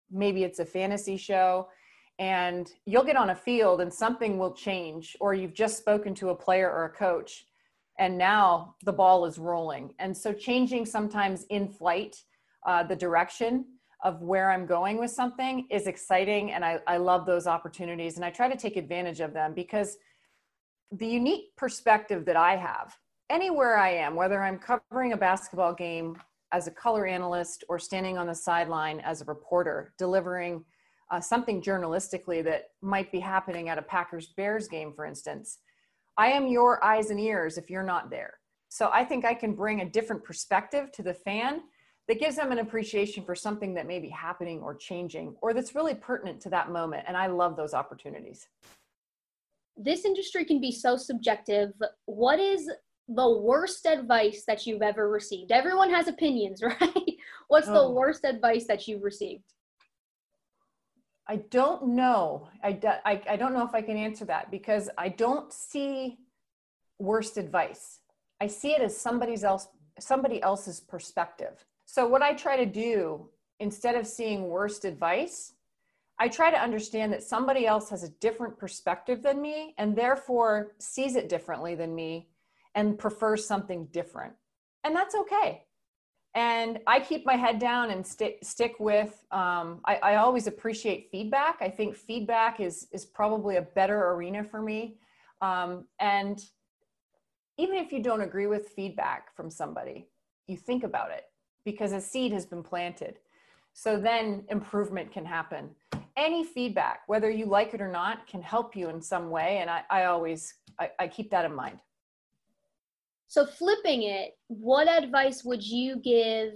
maybe 0.10 0.44
it's 0.44 0.60
a 0.60 0.66
fantasy 0.66 1.18
show 1.18 1.68
and 2.20 2.72
you'll 2.86 3.04
get 3.04 3.18
on 3.18 3.32
a 3.32 3.36
field 3.36 3.82
and 3.82 3.94
something 3.94 4.38
will 4.38 4.54
change 4.54 5.18
or 5.20 5.34
you've 5.34 5.54
just 5.54 5.78
spoken 5.78 6.16
to 6.16 6.30
a 6.30 6.36
player 6.36 6.72
or 6.72 6.86
a 6.86 6.90
coach 6.90 7.47
and 8.00 8.18
now 8.18 8.76
the 8.84 8.94
ball 8.94 9.26
is 9.26 9.38
rolling. 9.38 9.94
And 10.00 10.16
so 10.16 10.34
changing 10.34 10.86
sometimes 10.86 11.46
in 11.50 11.68
flight 11.68 12.16
uh, 12.66 12.84
the 12.84 12.96
direction 12.96 13.66
of 14.04 14.22
where 14.22 14.52
i'm 14.52 14.66
going 14.66 15.00
with 15.00 15.12
something 15.12 15.66
is 15.72 15.88
exciting 15.88 16.52
and 16.52 16.64
I, 16.64 16.80
I 16.86 16.98
love 16.98 17.26
those 17.26 17.48
opportunities 17.48 18.16
and 18.16 18.26
i 18.26 18.30
try 18.30 18.48
to 18.48 18.58
take 18.58 18.78
advantage 18.78 19.22
of 19.22 19.34
them 19.34 19.54
because 19.54 19.98
the 20.92 21.08
unique 21.08 21.56
perspective 21.56 22.26
that 22.26 22.36
i 22.36 22.56
have 22.56 22.96
anywhere 23.30 23.78
i 23.78 23.90
am 23.90 24.16
whether 24.16 24.44
i'm 24.44 24.60
covering 24.60 25.14
a 25.14 25.18
basketball 25.18 25.74
game 25.74 26.16
as 26.52 26.68
a 26.68 26.72
color 26.72 27.06
analyst 27.06 27.64
or 27.70 27.80
standing 27.80 28.18
on 28.18 28.28
the 28.28 28.36
sideline 28.36 29.00
as 29.00 29.22
a 29.22 29.26
reporter 29.26 29.94
delivering 29.98 30.64
uh, 31.10 31.20
something 31.20 31.62
journalistically 31.62 32.44
that 32.44 32.70
might 32.82 33.12
be 33.12 33.20
happening 33.20 33.70
at 33.70 33.80
a 33.80 33.82
packers 33.82 34.28
bears 34.38 34.68
game 34.68 34.94
for 34.94 35.06
instance 35.06 35.60
I 36.18 36.28
am 36.28 36.48
your 36.48 36.84
eyes 36.84 37.12
and 37.12 37.20
ears 37.20 37.58
if 37.58 37.70
you're 37.70 37.84
not 37.84 38.10
there. 38.10 38.40
So 38.70 38.90
I 38.92 39.06
think 39.06 39.24
I 39.24 39.34
can 39.34 39.54
bring 39.54 39.82
a 39.82 39.90
different 39.90 40.24
perspective 40.24 40.92
to 40.94 41.04
the 41.04 41.14
fan 41.14 41.62
that 42.08 42.20
gives 42.20 42.36
them 42.38 42.52
an 42.52 42.60
appreciation 42.60 43.24
for 43.24 43.36
something 43.36 43.74
that 43.74 43.88
may 43.88 44.00
be 44.00 44.10
happening 44.10 44.62
or 44.62 44.76
changing 44.76 45.36
or 45.42 45.54
that's 45.54 45.76
really 45.76 45.94
pertinent 45.94 46.42
to 46.42 46.50
that 46.50 46.72
moment. 46.72 47.04
And 47.08 47.16
I 47.16 47.28
love 47.28 47.56
those 47.56 47.74
opportunities. 47.74 48.48
This 49.76 50.06
industry 50.06 50.44
can 50.44 50.60
be 50.60 50.72
so 50.72 50.98
subjective. 50.98 51.72
What 52.06 52.40
is 52.40 52.70
the 53.08 53.30
worst 53.30 53.86
advice 53.86 54.44
that 54.48 54.66
you've 54.66 54.82
ever 54.82 55.10
received? 55.10 55.52
Everyone 55.52 55.90
has 55.92 56.08
opinions, 56.08 56.62
right? 56.82 57.14
What's 57.48 57.68
oh. 57.68 57.74
the 57.74 57.92
worst 57.92 58.24
advice 58.24 58.66
that 58.68 58.88
you've 58.88 59.04
received? 59.04 59.44
I 61.28 61.38
don't 61.38 61.90
know. 61.90 62.48
I, 62.64 62.80
I, 63.06 63.22
I 63.30 63.36
don't 63.36 63.54
know 63.54 63.66
if 63.66 63.76
I 63.76 63.82
can 63.82 63.98
answer 63.98 64.26
that 64.26 64.50
because 64.50 64.90
I 64.98 65.10
don't 65.10 65.52
see 65.52 66.20
worst 67.00 67.38
advice. 67.38 68.00
I 68.40 68.48
see 68.48 68.72
it 68.72 68.82
as 68.82 68.96
somebody's 68.96 69.44
else 69.44 69.68
somebody 70.00 70.42
else's 70.42 70.80
perspective. 70.80 71.66
So 71.86 72.08
what 72.08 72.22
I 72.22 72.34
try 72.34 72.56
to 72.58 72.66
do 72.66 73.30
instead 73.60 73.96
of 73.96 74.06
seeing 74.06 74.48
worst 74.48 74.86
advice, 74.86 75.54
I 76.20 76.28
try 76.28 76.52
to 76.52 76.58
understand 76.58 77.12
that 77.14 77.24
somebody 77.24 77.66
else 77.66 77.90
has 77.90 78.04
a 78.04 78.10
different 78.10 78.58
perspective 78.58 79.24
than 79.24 79.42
me 79.42 79.74
and 79.78 79.96
therefore 79.96 80.76
sees 80.78 81.16
it 81.16 81.30
differently 81.30 81.74
than 81.74 81.96
me 81.96 82.30
and 82.76 82.98
prefers 82.98 83.48
something 83.48 83.88
different. 83.88 84.34
And 84.84 84.96
that's 84.96 85.16
okay 85.16 85.64
and 86.38 86.78
I 86.86 87.00
keep 87.00 87.26
my 87.26 87.36
head 87.36 87.58
down 87.58 87.90
and 87.90 88.06
stick 88.06 88.38
stick 88.44 88.76
with. 88.80 89.26
Um, 89.32 89.82
I, 89.86 89.96
I, 89.96 90.16
always 90.18 90.46
appreciate 90.46 91.10
feedback. 91.12 91.58
I 91.62 91.68
think 91.68 91.96
feedback 91.96 92.60
is 92.60 92.88
is 92.92 93.06
probably 93.06 93.56
a 93.56 93.64
better 93.64 94.12
arena 94.12 94.44
for 94.44 94.62
me. 94.62 95.00
Um, 95.42 95.86
and 96.00 96.40
even 97.58 97.78
if 97.78 97.92
you 97.92 98.04
don't 98.04 98.22
agree 98.22 98.46
with 98.46 98.68
feedback 98.70 99.36
from 99.36 99.50
somebody, 99.50 100.10
you 100.46 100.58
think 100.58 100.84
about 100.84 101.10
it 101.10 101.24
because 101.66 101.92
a 101.92 102.00
seed 102.00 102.32
has 102.34 102.46
been 102.46 102.62
planted. 102.62 103.18
So 103.74 104.00
then 104.00 104.44
improvement 104.50 105.12
can 105.12 105.26
happen. 105.26 105.72
Any 106.16 106.44
feedback, 106.44 107.02
whether 107.08 107.32
you 107.32 107.48
like 107.48 107.74
it 107.74 107.82
or 107.82 107.92
not, 107.92 108.28
can 108.28 108.44
help 108.44 108.76
you 108.76 108.90
in 108.90 109.02
some 109.02 109.32
way. 109.32 109.58
And 109.58 109.72
I, 109.72 109.82
I 109.90 110.06
always 110.06 110.54
I, 110.80 110.92
I 111.00 111.08
keep 111.08 111.32
that 111.32 111.46
in 111.46 111.56
mind. 111.56 111.80
So, 113.28 113.46
flipping 113.46 114.04
it, 114.04 114.38
what 114.48 114.88
advice 114.88 115.44
would 115.44 115.64
you 115.64 115.98
give 115.98 116.54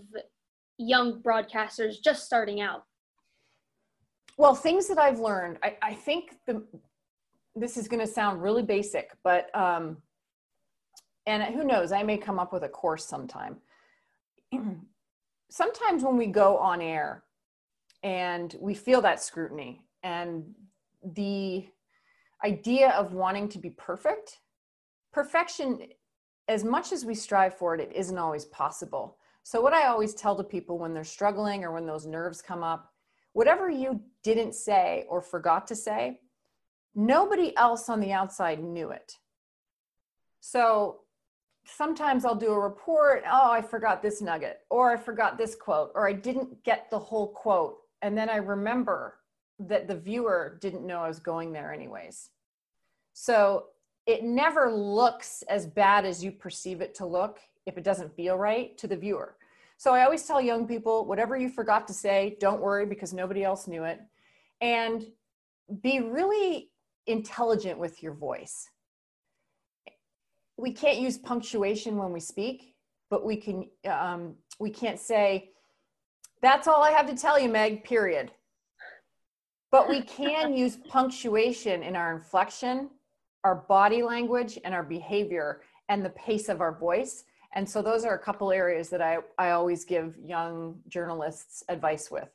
young 0.78 1.22
broadcasters 1.22 1.96
just 2.04 2.26
starting 2.26 2.62
out? 2.62 2.84
Well, 4.38 4.56
things 4.56 4.88
that 4.88 4.98
I've 4.98 5.20
learned, 5.20 5.58
I, 5.64 5.78
I 5.82 5.94
think 5.94 6.36
the 6.48 6.64
this 7.56 7.76
is 7.76 7.90
going 7.90 8.00
to 8.00 8.08
sound 8.08 8.42
really 8.42 8.64
basic, 8.64 9.12
but 9.24 9.54
um, 9.56 9.98
and 11.28 11.44
who 11.44 11.64
knows, 11.64 11.92
I 11.92 12.04
may 12.04 12.18
come 12.18 12.40
up 12.40 12.54
with 12.54 12.64
a 12.64 12.70
course 12.70 13.06
sometime. 13.06 13.58
Sometimes 15.50 16.04
when 16.04 16.18
we 16.18 16.28
go 16.28 16.58
on 16.58 16.82
air 16.82 17.24
and 18.04 18.56
we 18.60 18.74
feel 18.74 19.02
that 19.02 19.22
scrutiny 19.22 19.82
and 20.02 20.46
the 21.04 21.68
idea 22.44 22.90
of 22.92 23.14
wanting 23.14 23.50
to 23.50 23.60
be 23.60 23.70
perfect, 23.72 24.40
perfection 25.14 25.80
as 26.52 26.66
much 26.66 26.92
as 26.92 27.06
we 27.06 27.16
strive 27.16 27.58
for 27.58 27.74
it, 27.74 27.80
it 27.80 27.96
isn't 27.96 28.18
always 28.18 28.46
possible. 28.46 29.18
So, 29.44 29.62
what 29.62 29.74
I 29.74 29.88
always 29.88 30.14
tell 30.14 30.36
to 30.36 30.44
people 30.44 30.78
when 30.78 30.94
they're 30.94 31.04
struggling 31.04 31.64
or 31.64 31.72
when 31.72 31.86
those 31.86 32.06
nerves 32.06 32.42
come 32.42 32.62
up, 32.62 32.92
whatever 33.34 33.70
you 33.70 34.02
didn't 34.22 34.54
say 34.54 35.06
or 35.10 35.22
forgot 35.22 35.66
to 35.68 35.76
say, 35.76 36.20
nobody 36.94 37.56
else 37.56 37.88
on 37.88 38.02
the 38.02 38.12
outside 38.12 38.62
knew 38.62 38.92
it. 38.92 39.18
So, 40.42 41.00
sometimes 41.64 42.26
I'll 42.26 42.36
do 42.36 42.52
a 42.52 42.60
report, 42.60 43.24
oh, 43.26 43.52
I 43.52 43.62
forgot 43.62 44.02
this 44.02 44.22
nugget, 44.22 44.60
or 44.70 44.92
I 44.92 44.98
forgot 44.98 45.38
this 45.38 45.56
quote, 45.56 45.92
or 45.96 46.08
I 46.08 46.14
didn't 46.14 46.64
get 46.64 46.90
the 46.90 47.00
whole 47.00 47.30
quote. 47.30 47.78
And 48.02 48.18
then 48.18 48.30
I 48.30 48.38
remember 48.38 49.20
that 49.60 49.88
the 49.88 49.96
viewer 49.96 50.58
didn't 50.60 50.86
know 50.86 51.00
I 51.00 51.08
was 51.08 51.20
going 51.20 51.54
there, 51.54 51.72
anyways. 51.72 52.30
So, 53.14 53.68
it 54.12 54.24
never 54.24 54.70
looks 54.72 55.42
as 55.44 55.66
bad 55.66 56.06
as 56.06 56.22
you 56.24 56.32
perceive 56.34 56.82
it 56.82 56.94
to 56.96 57.06
look 57.06 57.40
if 57.66 57.78
it 57.78 57.84
doesn't 57.84 58.14
feel 58.14 58.36
right 58.38 58.78
to 58.78 58.86
the 58.86 58.98
viewer. 58.98 59.38
So 59.78 59.94
I 59.94 60.04
always 60.04 60.24
tell 60.26 60.42
young 60.42 60.68
people 60.68 61.06
whatever 61.06 61.38
you 61.38 61.50
forgot 61.50 61.88
to 61.88 61.94
say, 61.94 62.38
don't 62.40 62.62
worry 62.62 62.86
because 62.86 63.14
nobody 63.14 63.44
else 63.44 63.68
knew 63.68 63.86
it. 63.86 64.02
And 64.60 65.06
be 65.82 66.02
really 66.02 66.72
intelligent 67.08 67.80
with 67.80 68.04
your 68.04 68.14
voice. 68.14 68.70
We 70.58 70.74
can't 70.74 71.00
use 71.00 71.18
punctuation 71.18 71.98
when 71.98 72.12
we 72.12 72.20
speak, 72.20 72.76
but 73.10 73.26
we 73.26 73.38
can 73.38 73.70
um, 73.90 74.36
we 74.60 74.70
can't 74.70 75.00
say 75.00 75.52
that's 76.42 76.68
all 76.68 76.84
I 76.84 76.92
have 76.92 77.08
to 77.08 77.16
tell 77.16 77.40
you, 77.40 77.50
Meg, 77.50 77.84
period. 77.84 78.32
But 79.72 79.88
we 79.88 80.02
can 80.02 80.54
use 80.64 80.76
punctuation 80.76 81.82
in 81.82 81.96
our 81.96 82.14
inflection 82.14 82.90
our 83.44 83.56
body 83.68 84.04
language 84.04 84.60
and 84.64 84.74
our 84.74 84.84
behavior 84.84 85.62
and 85.90 86.06
the 86.06 86.10
pace 86.12 86.50
of 86.50 86.62
our 86.62 86.78
voice. 86.78 87.24
And 87.54 87.68
so 87.68 87.82
those 87.82 88.06
are 88.06 88.14
a 88.14 88.20
couple 88.20 88.52
areas 88.52 88.90
that 88.90 89.02
I, 89.02 89.18
I 89.38 89.52
always 89.52 89.84
give 89.84 90.16
young 90.24 90.80
journalists 90.88 91.64
advice 91.68 92.10
with. 92.10 92.30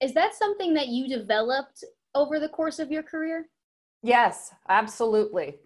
Is 0.00 0.14
that 0.14 0.34
something 0.34 0.74
that 0.74 0.88
you 0.88 1.08
developed 1.08 1.84
over 2.14 2.40
the 2.40 2.48
course 2.48 2.78
of 2.78 2.90
your 2.90 3.02
career? 3.02 3.46
Yes, 4.02 4.52
absolutely. 4.68 5.58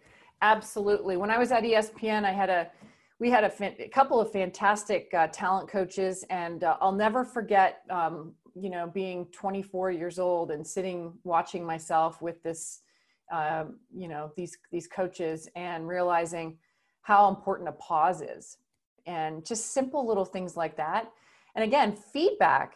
Absolutely. 0.42 1.16
When 1.16 1.30
I 1.30 1.38
was 1.38 1.52
at 1.52 1.62
ESPN, 1.62 2.24
I 2.24 2.32
had 2.32 2.50
a 2.50 2.70
we 3.18 3.30
had 3.30 3.44
a, 3.44 3.82
a 3.82 3.88
couple 3.88 4.20
of 4.20 4.30
fantastic 4.30 5.08
uh, 5.14 5.28
talent 5.28 5.70
coaches, 5.70 6.24
and 6.28 6.64
uh, 6.64 6.76
I'll 6.80 6.92
never 6.92 7.24
forget, 7.24 7.80
um, 7.88 8.34
you 8.54 8.68
know, 8.68 8.90
being 8.92 9.26
24 9.32 9.90
years 9.90 10.18
old 10.18 10.50
and 10.50 10.66
sitting 10.66 11.14
watching 11.24 11.64
myself 11.64 12.20
with 12.20 12.42
this, 12.42 12.82
um, 13.30 13.78
you 13.94 14.08
know, 14.08 14.32
these 14.36 14.56
these 14.70 14.86
coaches, 14.86 15.48
and 15.56 15.88
realizing 15.88 16.58
how 17.02 17.28
important 17.28 17.68
a 17.68 17.72
pause 17.72 18.20
is, 18.20 18.58
and 19.06 19.44
just 19.44 19.72
simple 19.72 20.06
little 20.06 20.24
things 20.24 20.56
like 20.56 20.76
that. 20.76 21.10
And 21.54 21.64
again, 21.64 21.96
feedback 21.96 22.74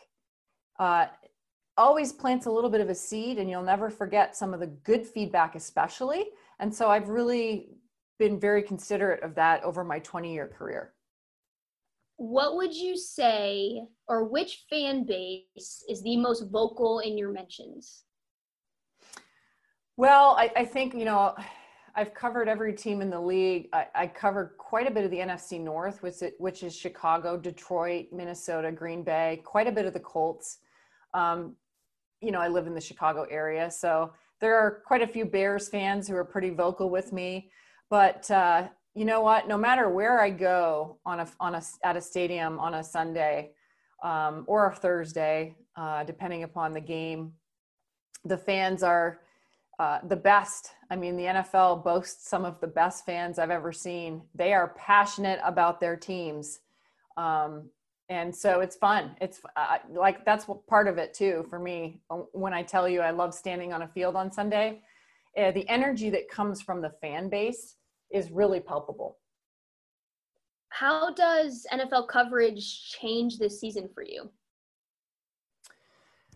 uh, 0.78 1.06
always 1.76 2.12
plants 2.12 2.46
a 2.46 2.50
little 2.50 2.70
bit 2.70 2.80
of 2.80 2.88
a 2.88 2.94
seed, 2.94 3.38
and 3.38 3.48
you'll 3.48 3.62
never 3.62 3.90
forget 3.90 4.36
some 4.36 4.54
of 4.54 4.60
the 4.60 4.66
good 4.66 5.06
feedback, 5.06 5.54
especially. 5.54 6.26
And 6.58 6.74
so 6.74 6.90
I've 6.90 7.08
really 7.08 7.70
been 8.18 8.38
very 8.38 8.62
considerate 8.62 9.22
of 9.22 9.34
that 9.34 9.62
over 9.64 9.82
my 9.82 9.98
20 10.00 10.32
year 10.32 10.46
career. 10.46 10.92
What 12.16 12.56
would 12.56 12.74
you 12.74 12.96
say, 12.96 13.82
or 14.06 14.24
which 14.24 14.66
fan 14.68 15.04
base 15.04 15.82
is 15.88 16.02
the 16.02 16.18
most 16.18 16.50
vocal 16.50 16.98
in 16.98 17.16
your 17.16 17.32
mentions? 17.32 18.04
Well, 20.00 20.34
I, 20.38 20.50
I 20.56 20.64
think, 20.64 20.94
you 20.94 21.04
know, 21.04 21.34
I've 21.94 22.14
covered 22.14 22.48
every 22.48 22.72
team 22.72 23.02
in 23.02 23.10
the 23.10 23.20
league. 23.20 23.68
I, 23.74 23.86
I 23.94 24.06
covered 24.06 24.54
quite 24.56 24.86
a 24.86 24.90
bit 24.90 25.04
of 25.04 25.10
the 25.10 25.18
NFC 25.18 25.60
North, 25.60 26.02
which, 26.02 26.22
it, 26.22 26.36
which 26.38 26.62
is 26.62 26.74
Chicago, 26.74 27.36
Detroit, 27.36 28.06
Minnesota, 28.10 28.72
Green 28.72 29.02
Bay, 29.02 29.42
quite 29.44 29.66
a 29.66 29.70
bit 29.70 29.84
of 29.84 29.92
the 29.92 30.00
Colts. 30.00 30.60
Um, 31.12 31.54
you 32.22 32.32
know, 32.32 32.40
I 32.40 32.48
live 32.48 32.66
in 32.66 32.72
the 32.72 32.80
Chicago 32.80 33.26
area. 33.30 33.70
So 33.70 34.14
there 34.40 34.56
are 34.56 34.80
quite 34.86 35.02
a 35.02 35.06
few 35.06 35.26
Bears 35.26 35.68
fans 35.68 36.08
who 36.08 36.16
are 36.16 36.24
pretty 36.24 36.48
vocal 36.48 36.88
with 36.88 37.12
me. 37.12 37.50
But 37.90 38.30
uh, 38.30 38.68
you 38.94 39.04
know 39.04 39.20
what? 39.20 39.48
No 39.48 39.58
matter 39.58 39.90
where 39.90 40.18
I 40.18 40.30
go 40.30 40.96
on 41.04 41.20
a 41.20 41.28
on 41.40 41.56
a 41.56 41.62
at 41.84 41.98
a 41.98 42.00
stadium 42.00 42.58
on 42.58 42.72
a 42.72 42.82
Sunday 42.82 43.50
um, 44.02 44.44
or 44.46 44.70
a 44.70 44.74
Thursday, 44.74 45.56
uh, 45.76 46.04
depending 46.04 46.44
upon 46.44 46.72
the 46.72 46.80
game, 46.80 47.34
the 48.24 48.38
fans 48.38 48.82
are 48.82 49.20
uh, 49.80 49.98
the 50.08 50.16
best. 50.16 50.72
I 50.90 50.96
mean, 50.96 51.16
the 51.16 51.24
NFL 51.24 51.82
boasts 51.82 52.28
some 52.28 52.44
of 52.44 52.60
the 52.60 52.66
best 52.66 53.06
fans 53.06 53.38
I've 53.38 53.50
ever 53.50 53.72
seen. 53.72 54.20
They 54.34 54.52
are 54.52 54.74
passionate 54.76 55.40
about 55.42 55.80
their 55.80 55.96
teams. 55.96 56.60
Um, 57.16 57.70
and 58.10 58.34
so 58.34 58.60
it's 58.60 58.76
fun. 58.76 59.16
It's 59.22 59.40
uh, 59.56 59.78
like 59.90 60.26
that's 60.26 60.44
part 60.68 60.86
of 60.86 60.98
it 60.98 61.14
too 61.14 61.46
for 61.48 61.58
me. 61.58 62.02
When 62.32 62.52
I 62.52 62.62
tell 62.62 62.90
you 62.90 63.00
I 63.00 63.10
love 63.10 63.32
standing 63.32 63.72
on 63.72 63.80
a 63.80 63.88
field 63.88 64.16
on 64.16 64.30
Sunday, 64.30 64.82
uh, 65.38 65.52
the 65.52 65.66
energy 65.66 66.10
that 66.10 66.28
comes 66.28 66.60
from 66.60 66.82
the 66.82 66.92
fan 67.00 67.30
base 67.30 67.76
is 68.10 68.30
really 68.30 68.60
palpable. 68.60 69.16
How 70.68 71.14
does 71.14 71.66
NFL 71.72 72.08
coverage 72.08 72.90
change 72.90 73.38
this 73.38 73.58
season 73.58 73.88
for 73.94 74.02
you? 74.02 74.28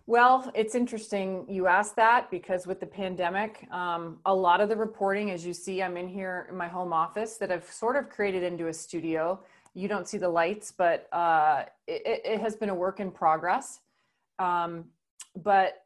Well, 0.06 0.50
it's 0.54 0.74
interesting 0.74 1.46
you 1.48 1.66
asked 1.66 1.96
that 1.96 2.30
because 2.30 2.66
with 2.66 2.78
the 2.78 2.86
pandemic, 2.86 3.66
um, 3.70 4.18
a 4.26 4.34
lot 4.34 4.60
of 4.60 4.68
the 4.68 4.76
reporting, 4.76 5.30
as 5.30 5.46
you 5.46 5.54
see, 5.54 5.82
I'm 5.82 5.96
in 5.96 6.08
here 6.08 6.46
in 6.50 6.56
my 6.56 6.68
home 6.68 6.92
office 6.92 7.38
that 7.38 7.50
I've 7.50 7.64
sort 7.64 7.96
of 7.96 8.10
created 8.10 8.42
into 8.42 8.68
a 8.68 8.72
studio. 8.72 9.40
You 9.72 9.88
don't 9.88 10.06
see 10.06 10.18
the 10.18 10.28
lights, 10.28 10.72
but 10.76 11.08
uh, 11.10 11.64
it, 11.86 12.20
it, 12.24 12.40
has 12.40 12.54
been 12.54 12.68
a 12.68 12.74
work 12.74 13.00
in 13.00 13.10
progress. 13.10 13.80
Um, 14.38 14.84
but 15.42 15.84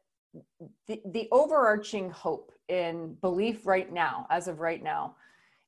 the, 0.87 1.01
the 1.05 1.29
overarching 1.31 2.11
hope 2.11 2.51
and 2.67 3.19
belief 3.21 3.65
right 3.65 3.91
now, 3.91 4.27
as 4.29 4.49
of 4.49 4.59
right 4.59 4.83
now, 4.83 5.15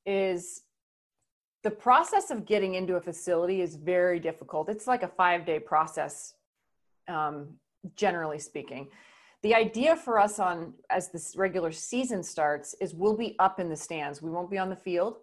is 0.06 0.64
the 1.64 1.72
process 1.72 2.32
of 2.32 2.46
getting 2.46 2.76
into 2.76 2.96
a 2.96 3.02
facility 3.02 3.62
is 3.62 3.76
very 3.76 4.20
difficult. 4.20 4.68
It's 4.68 4.88
like 4.88 5.04
a 5.04 5.08
five 5.08 5.46
day 5.46 5.60
process, 5.60 6.34
um, 7.08 7.56
generally 7.96 8.40
speaking. 8.40 8.88
The 9.44 9.56
idea 9.56 9.96
for 9.96 10.20
us 10.20 10.40
on 10.40 10.74
as 10.90 11.10
this 11.10 11.36
regular 11.36 11.72
season 11.72 12.22
starts 12.24 12.76
is 12.80 12.94
we'll 12.94 13.18
be 13.18 13.36
up 13.40 13.60
in 13.60 13.70
the 13.70 13.76
stands. 13.76 14.22
We 14.22 14.30
won't 14.30 14.52
be 14.52 14.58
on 14.58 14.70
the 14.70 14.76
field. 14.76 15.18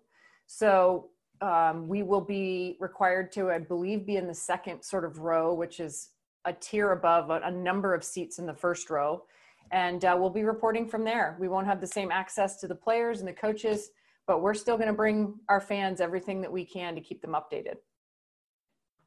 So 0.46 1.10
um, 1.40 1.86
we 1.86 2.02
will 2.02 2.20
be 2.20 2.76
required 2.80 3.30
to, 3.32 3.50
I 3.50 3.58
believe, 3.58 4.06
be 4.06 4.16
in 4.16 4.26
the 4.26 4.34
second 4.34 4.82
sort 4.82 5.04
of 5.04 5.18
row, 5.18 5.54
which 5.54 5.78
is 5.78 6.10
a 6.44 6.52
tier 6.52 6.92
above 6.92 7.30
a, 7.30 7.40
a 7.44 7.50
number 7.50 7.94
of 7.94 8.02
seats 8.02 8.38
in 8.38 8.46
the 8.46 8.54
first 8.54 8.90
row. 8.90 9.22
And 9.70 10.04
uh, 10.04 10.16
we'll 10.18 10.30
be 10.30 10.44
reporting 10.44 10.88
from 10.88 11.04
there. 11.04 11.36
We 11.38 11.48
won't 11.48 11.66
have 11.66 11.80
the 11.80 11.86
same 11.86 12.10
access 12.10 12.58
to 12.60 12.66
the 12.66 12.74
players 12.74 13.20
and 13.20 13.28
the 13.28 13.32
coaches 13.32 13.90
but 14.28 14.42
we're 14.42 14.54
still 14.54 14.76
going 14.76 14.88
to 14.88 14.94
bring 14.94 15.34
our 15.48 15.60
fans 15.60 16.00
everything 16.00 16.42
that 16.42 16.52
we 16.52 16.64
can 16.64 16.94
to 16.94 17.00
keep 17.00 17.20
them 17.22 17.32
updated. 17.32 17.76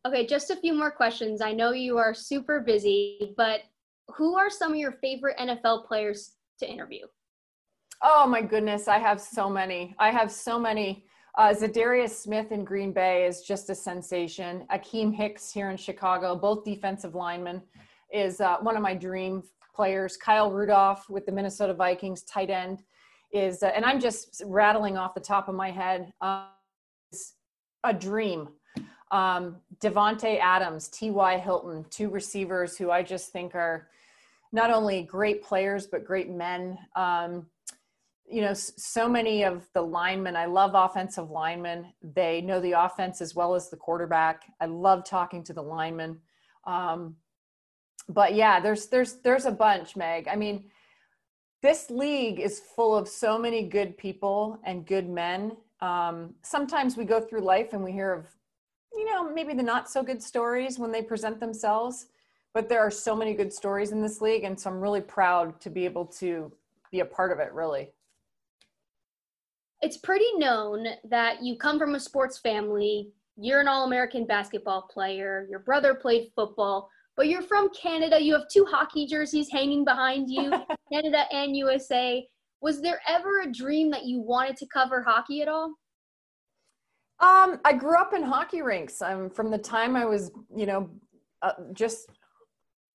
Okay, 0.05 0.25
just 0.25 0.49
a 0.49 0.55
few 0.55 0.73
more 0.73 0.91
questions. 0.91 1.41
I 1.41 1.51
know 1.53 1.71
you 1.71 1.97
are 1.97 2.13
super 2.13 2.59
busy, 2.59 3.33
but 3.37 3.61
who 4.15 4.35
are 4.35 4.49
some 4.49 4.71
of 4.71 4.77
your 4.77 4.93
favorite 4.93 5.37
NFL 5.37 5.85
players 5.85 6.33
to 6.59 6.69
interview? 6.69 7.05
Oh 8.01 8.25
my 8.25 8.41
goodness, 8.41 8.87
I 8.87 8.97
have 8.97 9.21
so 9.21 9.47
many. 9.47 9.93
I 9.99 10.09
have 10.09 10.31
so 10.31 10.59
many. 10.59 11.05
Uh, 11.37 11.53
Za'Darius 11.53 12.09
Smith 12.09 12.51
in 12.51 12.65
Green 12.65 12.91
Bay 12.91 13.25
is 13.25 13.41
just 13.43 13.69
a 13.69 13.75
sensation. 13.75 14.65
Akiem 14.73 15.13
Hicks 15.13 15.51
here 15.51 15.69
in 15.69 15.77
Chicago, 15.77 16.35
both 16.35 16.65
defensive 16.65 17.13
linemen, 17.13 17.61
is 18.11 18.41
uh, 18.41 18.57
one 18.57 18.75
of 18.75 18.81
my 18.81 18.95
dream 18.95 19.43
players. 19.73 20.17
Kyle 20.17 20.51
Rudolph 20.51 21.09
with 21.09 21.27
the 21.27 21.31
Minnesota 21.31 21.75
Vikings, 21.75 22.23
tight 22.23 22.49
end 22.49 22.81
is, 23.31 23.61
uh, 23.61 23.67
and 23.67 23.85
I'm 23.85 23.99
just 23.99 24.41
rattling 24.45 24.97
off 24.97 25.13
the 25.13 25.21
top 25.21 25.47
of 25.47 25.55
my 25.55 25.69
head, 25.69 26.11
uh, 26.21 26.47
a 27.83 27.93
dream. 27.93 28.49
Um, 29.11 29.57
Davante 29.79 30.39
Adams, 30.39 30.87
T.Y. 30.87 31.37
Hilton, 31.37 31.85
two 31.89 32.09
receivers 32.09 32.77
who 32.77 32.91
I 32.91 33.03
just 33.03 33.31
think 33.31 33.55
are 33.55 33.89
not 34.51 34.71
only 34.71 35.03
great 35.03 35.43
players, 35.43 35.87
but 35.87 36.05
great 36.05 36.29
men. 36.29 36.77
Um, 36.95 37.45
you 38.29 38.41
know, 38.41 38.53
so 38.53 39.09
many 39.09 39.43
of 39.43 39.67
the 39.73 39.81
linemen, 39.81 40.37
I 40.37 40.45
love 40.45 40.71
offensive 40.73 41.29
linemen. 41.29 41.93
They 42.01 42.41
know 42.41 42.61
the 42.61 42.71
offense 42.71 43.19
as 43.21 43.35
well 43.35 43.55
as 43.55 43.69
the 43.69 43.75
quarterback. 43.75 44.43
I 44.61 44.65
love 44.65 45.03
talking 45.03 45.43
to 45.43 45.53
the 45.53 45.61
linemen. 45.61 46.17
Um, 46.65 47.17
but 48.07 48.33
yeah, 48.33 48.59
there's, 48.59 48.87
there's, 48.87 49.15
there's 49.15 49.45
a 49.45 49.51
bunch, 49.51 49.95
Meg. 49.95 50.27
I 50.29 50.35
mean, 50.35 50.65
this 51.61 51.89
league 51.89 52.39
is 52.39 52.61
full 52.75 52.95
of 52.95 53.07
so 53.07 53.37
many 53.37 53.67
good 53.67 53.97
people 53.97 54.59
and 54.63 54.85
good 54.85 55.09
men. 55.09 55.57
Um, 55.81 56.33
sometimes 56.41 56.95
we 56.97 57.05
go 57.05 57.19
through 57.19 57.41
life 57.41 57.73
and 57.73 57.83
we 57.83 57.91
hear 57.91 58.13
of, 58.13 58.25
you 59.01 59.09
know, 59.09 59.27
maybe 59.33 59.55
the 59.55 59.63
not 59.63 59.89
so 59.89 60.03
good 60.03 60.21
stories 60.21 60.77
when 60.77 60.91
they 60.91 61.01
present 61.01 61.39
themselves, 61.39 62.05
but 62.53 62.69
there 62.69 62.79
are 62.79 62.91
so 62.91 63.15
many 63.15 63.33
good 63.33 63.51
stories 63.51 63.91
in 63.91 64.01
this 64.01 64.21
league. 64.21 64.43
And 64.43 64.59
so 64.59 64.69
I'm 64.69 64.79
really 64.79 65.01
proud 65.01 65.59
to 65.61 65.71
be 65.71 65.85
able 65.85 66.05
to 66.05 66.51
be 66.91 66.99
a 66.99 67.05
part 67.05 67.31
of 67.31 67.39
it, 67.39 67.51
really. 67.51 67.89
It's 69.81 69.97
pretty 69.97 70.31
known 70.35 70.85
that 71.09 71.41
you 71.41 71.57
come 71.57 71.79
from 71.79 71.95
a 71.95 71.99
sports 71.99 72.37
family. 72.37 73.09
You're 73.37 73.61
an 73.61 73.67
All 73.67 73.85
American 73.87 74.27
basketball 74.27 74.83
player. 74.83 75.47
Your 75.49 75.59
brother 75.59 75.95
played 75.95 76.29
football 76.35 76.91
but 77.17 77.27
you're 77.27 77.41
from 77.41 77.69
Canada. 77.69 78.21
You 78.21 78.33
have 78.33 78.47
two 78.47 78.65
hockey 78.65 79.05
jerseys 79.05 79.49
hanging 79.51 79.83
behind 79.83 80.29
you, 80.29 80.51
Canada 80.91 81.25
and 81.31 81.55
USA. 81.55 82.25
Was 82.61 82.81
there 82.81 83.01
ever 83.07 83.41
a 83.41 83.51
dream 83.51 83.89
that 83.91 84.05
you 84.05 84.21
wanted 84.21 84.57
to 84.57 84.67
cover 84.67 85.01
hockey 85.01 85.41
at 85.41 85.47
all? 85.47 85.73
Um, 87.21 87.59
I 87.63 87.73
grew 87.73 87.97
up 87.97 88.13
in 88.13 88.23
hockey 88.23 88.61
rinks. 88.61 89.01
Um, 89.01 89.29
from 89.29 89.51
the 89.51 89.57
time 89.57 89.95
I 89.95 90.05
was, 90.05 90.31
you 90.55 90.65
know, 90.65 90.89
uh, 91.43 91.53
just 91.73 92.09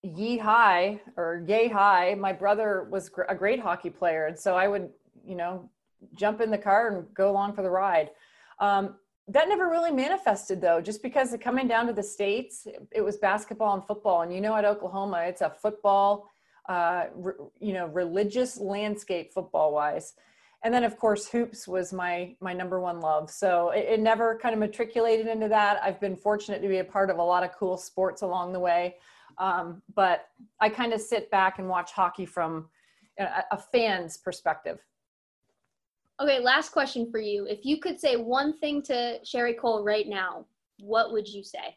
ye 0.03 0.37
high 0.37 1.01
or 1.17 1.45
yay 1.47 1.69
high. 1.69 2.15
My 2.15 2.33
brother 2.33 2.89
was 2.91 3.09
gr- 3.09 3.23
a 3.23 3.35
great 3.35 3.61
hockey 3.61 3.91
player, 3.91 4.27
and 4.27 4.39
so 4.39 4.57
I 4.57 4.67
would, 4.67 4.91
you 5.25 5.37
know, 5.37 5.71
jump 6.15 6.41
in 6.41 6.51
the 6.51 6.59
car 6.59 6.89
and 6.89 7.15
go 7.15 7.31
along 7.31 7.55
for 7.55 7.63
the 7.63 7.71
ride. 7.71 8.11
Um, 8.59 8.97
that 9.29 9.49
never 9.49 9.69
really 9.69 9.91
manifested 9.91 10.61
though 10.61 10.81
just 10.81 11.03
because 11.03 11.35
coming 11.41 11.67
down 11.67 11.87
to 11.87 11.93
the 11.93 12.03
states 12.03 12.67
it 12.93 13.01
was 13.01 13.17
basketball 13.17 13.75
and 13.75 13.85
football 13.85 14.23
and 14.23 14.33
you 14.33 14.41
know 14.41 14.55
at 14.55 14.65
oklahoma 14.65 15.25
it's 15.27 15.41
a 15.41 15.51
football 15.51 16.29
uh, 16.69 17.07
re, 17.15 17.33
you 17.61 17.73
know 17.73 17.87
religious 17.87 18.57
landscape 18.59 19.33
football 19.33 19.73
wise 19.73 20.15
and 20.65 20.73
then 20.73 20.85
of 20.85 20.97
course 20.99 21.29
hoops 21.29 21.69
was 21.69 21.93
my 21.93 22.35
my 22.41 22.53
number 22.53 22.81
one 22.81 23.01
love 23.01 23.31
so 23.31 23.71
it, 23.71 23.87
it 23.89 24.01
never 24.01 24.39
kind 24.41 24.53
of 24.53 24.59
matriculated 24.59 25.27
into 25.27 25.49
that 25.49 25.81
i've 25.83 26.01
been 26.01 26.17
fortunate 26.17 26.61
to 26.61 26.69
be 26.69 26.79
a 26.79 26.85
part 26.85 27.11
of 27.11 27.19
a 27.19 27.23
lot 27.23 27.43
of 27.43 27.51
cool 27.53 27.77
sports 27.77 28.23
along 28.23 28.53
the 28.53 28.61
way 28.61 28.97
um, 29.39 29.83
but 29.95 30.29
i 30.61 30.69
kind 30.69 30.93
of 30.93 31.01
sit 31.01 31.31
back 31.31 31.59
and 31.59 31.69
watch 31.69 31.93
hockey 31.93 32.27
from 32.27 32.69
a, 33.19 33.43
a 33.53 33.59
fan's 33.59 34.17
perspective 34.17 34.79
Okay, 36.19 36.41
last 36.41 36.71
question 36.71 37.11
for 37.11 37.19
you. 37.19 37.47
If 37.47 37.67
you 37.67 37.79
could 37.79 38.01
say 38.01 38.17
one 38.17 38.57
thing 38.59 38.81
to 38.83 39.19
sherri 39.23 39.53
coale 39.53 39.85
right 39.85 40.09
now, 40.09 40.47
what 40.81 41.13
would 41.13 41.29
you 41.29 41.43
say? 41.43 41.77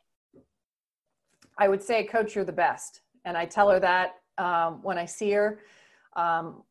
I 1.57 1.67
would 1.67 1.84
say, 1.84 2.05
Coach, 2.05 2.36
you're 2.36 2.45
the 2.45 2.53
best. 2.53 3.01
And 3.25 3.36
I 3.36 3.45
tell 3.45 3.69
her 3.69 3.82
that 3.82 4.15
um, 4.38 4.80
when 4.82 4.97
I 4.97 5.03
see 5.03 5.32
her. 5.32 5.59
Um, 6.15 6.63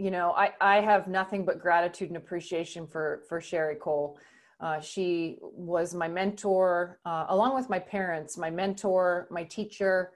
you 0.00 0.10
know, 0.10 0.32
I, 0.32 0.52
I 0.62 0.80
have 0.80 1.08
nothing 1.08 1.44
but 1.44 1.60
gratitude 1.60 2.08
and 2.08 2.16
appreciation 2.16 2.86
for, 2.86 3.22
for 3.28 3.38
Sherri 3.38 3.76
Coale. 3.76 4.16
Uh, 4.58 4.80
she 4.80 5.36
was 5.42 5.94
my 5.94 6.08
mentor, 6.08 6.98
uh, 7.04 7.26
along 7.28 7.54
with 7.54 7.68
my 7.68 7.78
parents, 7.78 8.38
my 8.38 8.50
mentor, 8.50 9.28
my 9.30 9.44
teacher. 9.44 10.12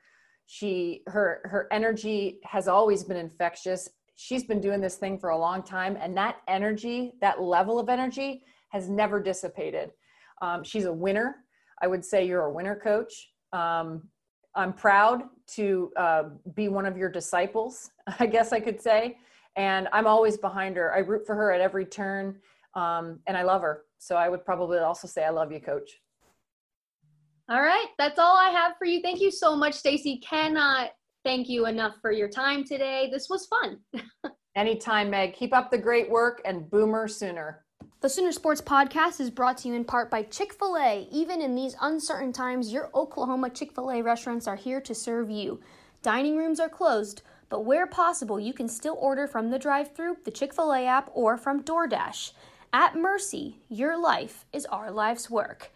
She, 0.47 1.03
her, 1.07 1.43
her 1.45 1.69
energy 1.71 2.39
has 2.45 2.67
always 2.67 3.05
been 3.05 3.19
infectious. 3.19 3.91
She's 4.17 4.45
been 4.45 4.61
doing 4.61 4.81
this 4.81 4.97
thing 4.97 5.19
for 5.19 5.31
a 5.31 5.39
long 5.39 5.63
time, 5.63 5.99
and 6.01 6.17
that 6.17 6.37
energy, 6.49 7.13
that 7.21 7.43
level 7.43 7.79
of 7.79 7.91
energy, 7.91 8.43
has 8.71 8.89
never 8.89 9.21
dissipated. 9.21 9.91
Um, 10.41 10.65
she's 10.65 10.87
a 10.87 10.93
winner. 10.93 11.37
I 11.83 11.89
would 11.89 12.05
say 12.05 12.27
you're 12.27 12.47
a 12.47 12.53
winner 12.53 12.77
coach. 12.77 13.33
Um, 13.53 14.09
I'm 14.55 14.73
proud 14.73 15.25
to 15.57 15.93
uh, 15.97 16.23
be 16.55 16.69
one 16.69 16.87
of 16.87 16.97
your 16.97 17.11
disciples, 17.11 17.91
I 18.19 18.25
guess 18.25 18.53
I 18.53 18.61
could 18.61 18.81
say. 18.81 19.19
And 19.57 19.89
I'm 19.93 20.07
always 20.07 20.37
behind 20.37 20.77
her. 20.77 20.95
I 20.95 20.99
root 20.99 21.27
for 21.27 21.35
her 21.35 21.53
at 21.53 21.61
every 21.61 21.87
turn, 21.87 22.41
um, 22.75 23.21
and 23.27 23.37
I 23.37 23.43
love 23.43 23.63
her. 23.63 23.83
So 23.99 24.17
I 24.17 24.29
would 24.29 24.45
probably 24.45 24.79
also 24.79 25.07
say, 25.07 25.25
I 25.25 25.31
love 25.31 25.53
you, 25.53 25.61
coach. 25.61 25.91
All 27.49 27.63
right. 27.63 27.87
That's 27.99 28.19
all 28.19 28.37
I 28.37 28.51
have 28.51 28.73
for 28.79 28.87
you. 28.87 29.01
Thank 29.03 29.21
you 29.21 29.31
so 29.31 29.55
much, 29.55 29.75
Stacey. 29.75 30.19
Cannot 30.19 30.91
thank 31.25 31.49
you 31.49 31.67
enough 31.67 31.95
for 32.01 32.11
your 32.11 32.29
time 32.29 32.65
today. 32.65 33.09
This 33.13 33.29
was 33.29 33.47
fun. 33.47 33.79
Anytime, 34.57 35.11
Meg. 35.11 35.35
Keep 35.35 35.55
up 35.55 35.71
the 35.71 35.79
great 35.79 36.11
work 36.11 36.41
and 36.45 36.71
boomer 36.71 37.09
sooner. 37.09 37.65
The 38.01 38.09
Sooner 38.09 38.33
Sports 38.33 38.61
Podcast 38.61 39.19
is 39.19 39.31
brought 39.31 39.57
to 39.59 39.69
you 39.69 39.75
in 39.75 39.85
part 39.85 40.11
by 40.11 40.23
Chick 40.25 40.53
fil 40.53 40.77
A. 40.77 41.09
Even 41.11 41.41
in 41.41 41.55
these 41.55 41.75
uncertain 41.81 42.33
times, 42.33 42.73
your 42.73 42.91
Oklahoma 42.95 43.51
Chick 43.51 43.73
fil 43.75 43.91
A 43.91 44.03
restaurants 44.03 44.47
are 44.47 44.57
here 44.57 44.81
to 44.83 44.95
serve 44.95 45.31
you. 45.31 45.61
Dining 46.03 46.37
rooms 46.37 46.61
are 46.61 46.69
closed, 46.69 47.23
but 47.55 47.65
where 47.65 47.87
possible, 47.87 48.41
you 48.41 48.53
can 48.53 48.67
still 48.69 48.97
order 48.99 49.29
from 49.29 49.51
the 49.51 49.61
drive 49.61 49.95
through, 49.95 50.17
the 50.25 50.33
Chick 50.33 50.53
fil 50.53 50.73
A 50.73 50.87
app, 50.87 51.09
or 51.15 51.37
from 51.37 51.63
DoorDash. 51.63 52.33
At 52.73 52.97
Mercy, 52.97 53.61
your 53.69 53.97
life 53.97 54.45
is 54.53 54.67
our 54.67 54.91
life's 54.91 55.31
work. 55.31 55.71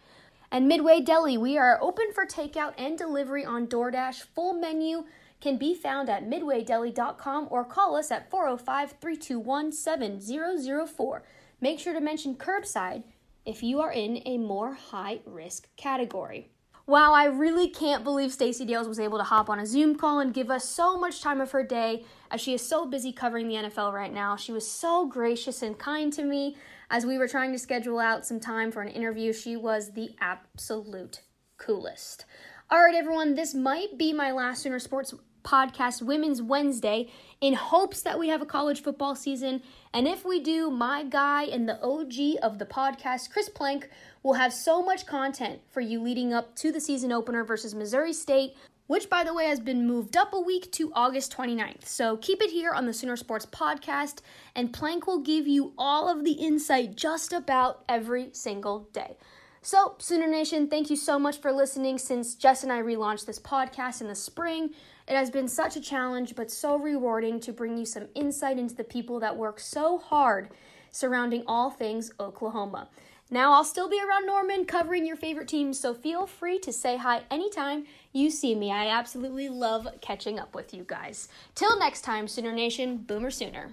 And 0.51 0.67
Midway 0.67 0.99
Deli, 0.99 1.37
we 1.37 1.57
are 1.57 1.81
open 1.81 2.07
for 2.13 2.25
takeout 2.25 2.73
and 2.77 2.97
delivery 2.97 3.45
on 3.45 3.65
DoorDash. 3.65 4.23
Full 4.35 4.55
menu 4.55 5.05
can 5.39 5.55
be 5.55 5.73
found 5.73 6.09
at 6.09 6.29
midwaydeli.com 6.29 7.47
or 7.49 7.63
call 7.63 7.95
us 7.95 8.11
at 8.11 8.29
405 8.29 8.95
321 8.99 9.71
7004. 9.71 11.23
Make 11.61 11.79
sure 11.79 11.93
to 11.93 12.01
mention 12.01 12.35
curbside 12.35 13.03
if 13.45 13.63
you 13.63 13.79
are 13.79 13.93
in 13.93 14.21
a 14.25 14.37
more 14.37 14.73
high 14.73 15.21
risk 15.25 15.69
category. 15.77 16.49
Wow, 16.89 17.13
I 17.13 17.25
really 17.25 17.69
can't 17.69 18.03
believe 18.03 18.33
Stacey 18.33 18.65
Dales 18.65 18.87
was 18.87 18.99
able 18.99 19.19
to 19.19 19.23
hop 19.23 19.47
on 19.47 19.59
a 19.59 19.65
Zoom 19.67 19.95
call 19.95 20.21
and 20.21 20.33
give 20.33 20.49
us 20.49 20.67
so 20.67 20.97
much 20.97 21.21
time 21.21 21.39
of 21.39 21.51
her 21.51 21.63
day 21.63 22.03
as 22.31 22.41
she 22.41 22.55
is 22.55 22.67
so 22.67 22.87
busy 22.87 23.11
covering 23.11 23.47
the 23.47 23.53
NFL 23.53 23.93
right 23.93 24.11
now. 24.11 24.35
She 24.35 24.51
was 24.51 24.67
so 24.67 25.05
gracious 25.05 25.61
and 25.61 25.77
kind 25.77 26.11
to 26.13 26.23
me 26.23 26.57
as 26.89 27.05
we 27.05 27.19
were 27.19 27.27
trying 27.27 27.51
to 27.51 27.59
schedule 27.59 27.99
out 27.99 28.25
some 28.25 28.39
time 28.39 28.71
for 28.71 28.81
an 28.81 28.87
interview. 28.87 29.33
She 29.33 29.55
was 29.55 29.91
the 29.93 30.09
absolute 30.19 31.21
coolest. 31.59 32.25
All 32.71 32.83
right, 32.83 32.95
everyone, 32.95 33.35
this 33.35 33.53
might 33.53 33.95
be 33.99 34.11
my 34.11 34.31
last 34.31 34.63
Sooner 34.63 34.79
Sports 34.79 35.13
podcast 35.43 36.01
Women's 36.01 36.41
Wednesday 36.41 37.11
in 37.39 37.53
hopes 37.53 38.01
that 38.01 38.17
we 38.17 38.29
have 38.29 38.41
a 38.41 38.47
college 38.47 38.81
football 38.81 39.15
season. 39.15 39.61
And 39.93 40.07
if 40.07 40.23
we 40.23 40.39
do, 40.39 40.69
my 40.69 41.03
guy 41.03 41.43
and 41.45 41.67
the 41.67 41.81
OG 41.81 42.43
of 42.43 42.59
the 42.59 42.65
podcast, 42.65 43.31
Chris 43.31 43.49
Plank, 43.49 43.89
will 44.21 44.33
have 44.33 44.53
so 44.53 44.83
much 44.83 45.07
content 45.07 45.61
for 45.71 45.81
you 45.81 46.01
leading 46.01 46.31
up 46.31 46.55
to 46.57 46.71
the 46.71 46.79
season 46.79 47.11
opener 47.11 47.43
versus 47.43 47.73
Missouri 47.73 48.13
State, 48.13 48.55
which, 48.85 49.09
by 49.09 49.23
the 49.23 49.33
way, 49.33 49.45
has 49.45 49.59
been 49.59 49.87
moved 49.87 50.15
up 50.15 50.33
a 50.33 50.39
week 50.39 50.71
to 50.73 50.93
August 50.93 51.35
29th. 51.35 51.85
So 51.85 52.17
keep 52.17 52.41
it 52.41 52.51
here 52.51 52.71
on 52.71 52.85
the 52.85 52.93
Sooner 52.93 53.15
Sports 53.15 53.47
podcast, 53.47 54.19
and 54.55 54.71
Plank 54.71 55.07
will 55.07 55.21
give 55.21 55.47
you 55.47 55.73
all 55.75 56.07
of 56.07 56.23
the 56.23 56.33
insight 56.33 56.95
just 56.95 57.33
about 57.33 57.83
every 57.89 58.29
single 58.33 58.89
day. 58.93 59.17
So, 59.61 59.95
Sooner 59.97 60.27
Nation, 60.27 60.69
thank 60.69 60.89
you 60.89 60.95
so 60.95 61.19
much 61.19 61.39
for 61.41 61.51
listening 61.51 61.97
since 61.97 62.35
Jess 62.35 62.63
and 62.63 62.71
I 62.71 62.81
relaunched 62.81 63.25
this 63.25 63.39
podcast 63.39 63.99
in 63.99 64.07
the 64.07 64.15
spring. 64.15 64.69
It 65.09 65.15
has 65.15 65.31
been 65.31 65.47
such 65.47 65.75
a 65.75 65.81
challenge, 65.81 66.35
but 66.35 66.51
so 66.51 66.75
rewarding 66.77 67.39
to 67.39 67.51
bring 67.51 67.79
you 67.79 67.85
some 67.85 68.09
insight 68.13 68.59
into 68.59 68.75
the 68.75 68.83
people 68.83 69.19
that 69.21 69.35
work 69.35 69.59
so 69.59 69.97
hard 69.97 70.49
surrounding 70.91 71.43
all 71.47 71.71
things 71.71 72.11
Oklahoma. 72.19 72.89
Now, 73.31 73.53
I'll 73.53 73.63
still 73.63 73.89
be 73.89 73.99
around 73.99 74.27
Norman 74.27 74.65
covering 74.65 75.07
your 75.07 75.15
favorite 75.15 75.47
teams, 75.47 75.79
so 75.79 75.95
feel 75.95 76.27
free 76.27 76.59
to 76.59 76.71
say 76.71 76.97
hi 76.97 77.23
anytime 77.31 77.85
you 78.13 78.29
see 78.29 78.53
me. 78.53 78.71
I 78.71 78.87
absolutely 78.87 79.49
love 79.49 79.87
catching 79.99 80.37
up 80.37 80.53
with 80.53 80.75
you 80.75 80.83
guys. 80.83 81.27
Till 81.55 81.77
next 81.79 82.01
time, 82.01 82.27
Sooner 82.27 82.51
Nation, 82.51 82.97
Boomer 82.97 83.31
Sooner. 83.31 83.71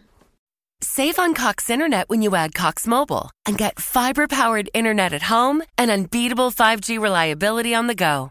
Save 0.83 1.19
on 1.19 1.35
Cox 1.35 1.71
Internet 1.71 2.09
when 2.09 2.23
you 2.23 2.35
add 2.35 2.55
Cox 2.55 2.87
Mobile 2.87 3.31
and 3.47 3.59
get 3.59 3.81
fiber 3.81 4.27
powered 4.27 4.71
internet 4.73 5.13
at 5.13 5.23
home 5.23 5.63
and 5.77 5.91
unbeatable 5.91 6.51
5G 6.51 6.99
reliability 7.01 7.75
on 7.75 7.87
the 7.87 7.95
go. 7.95 8.31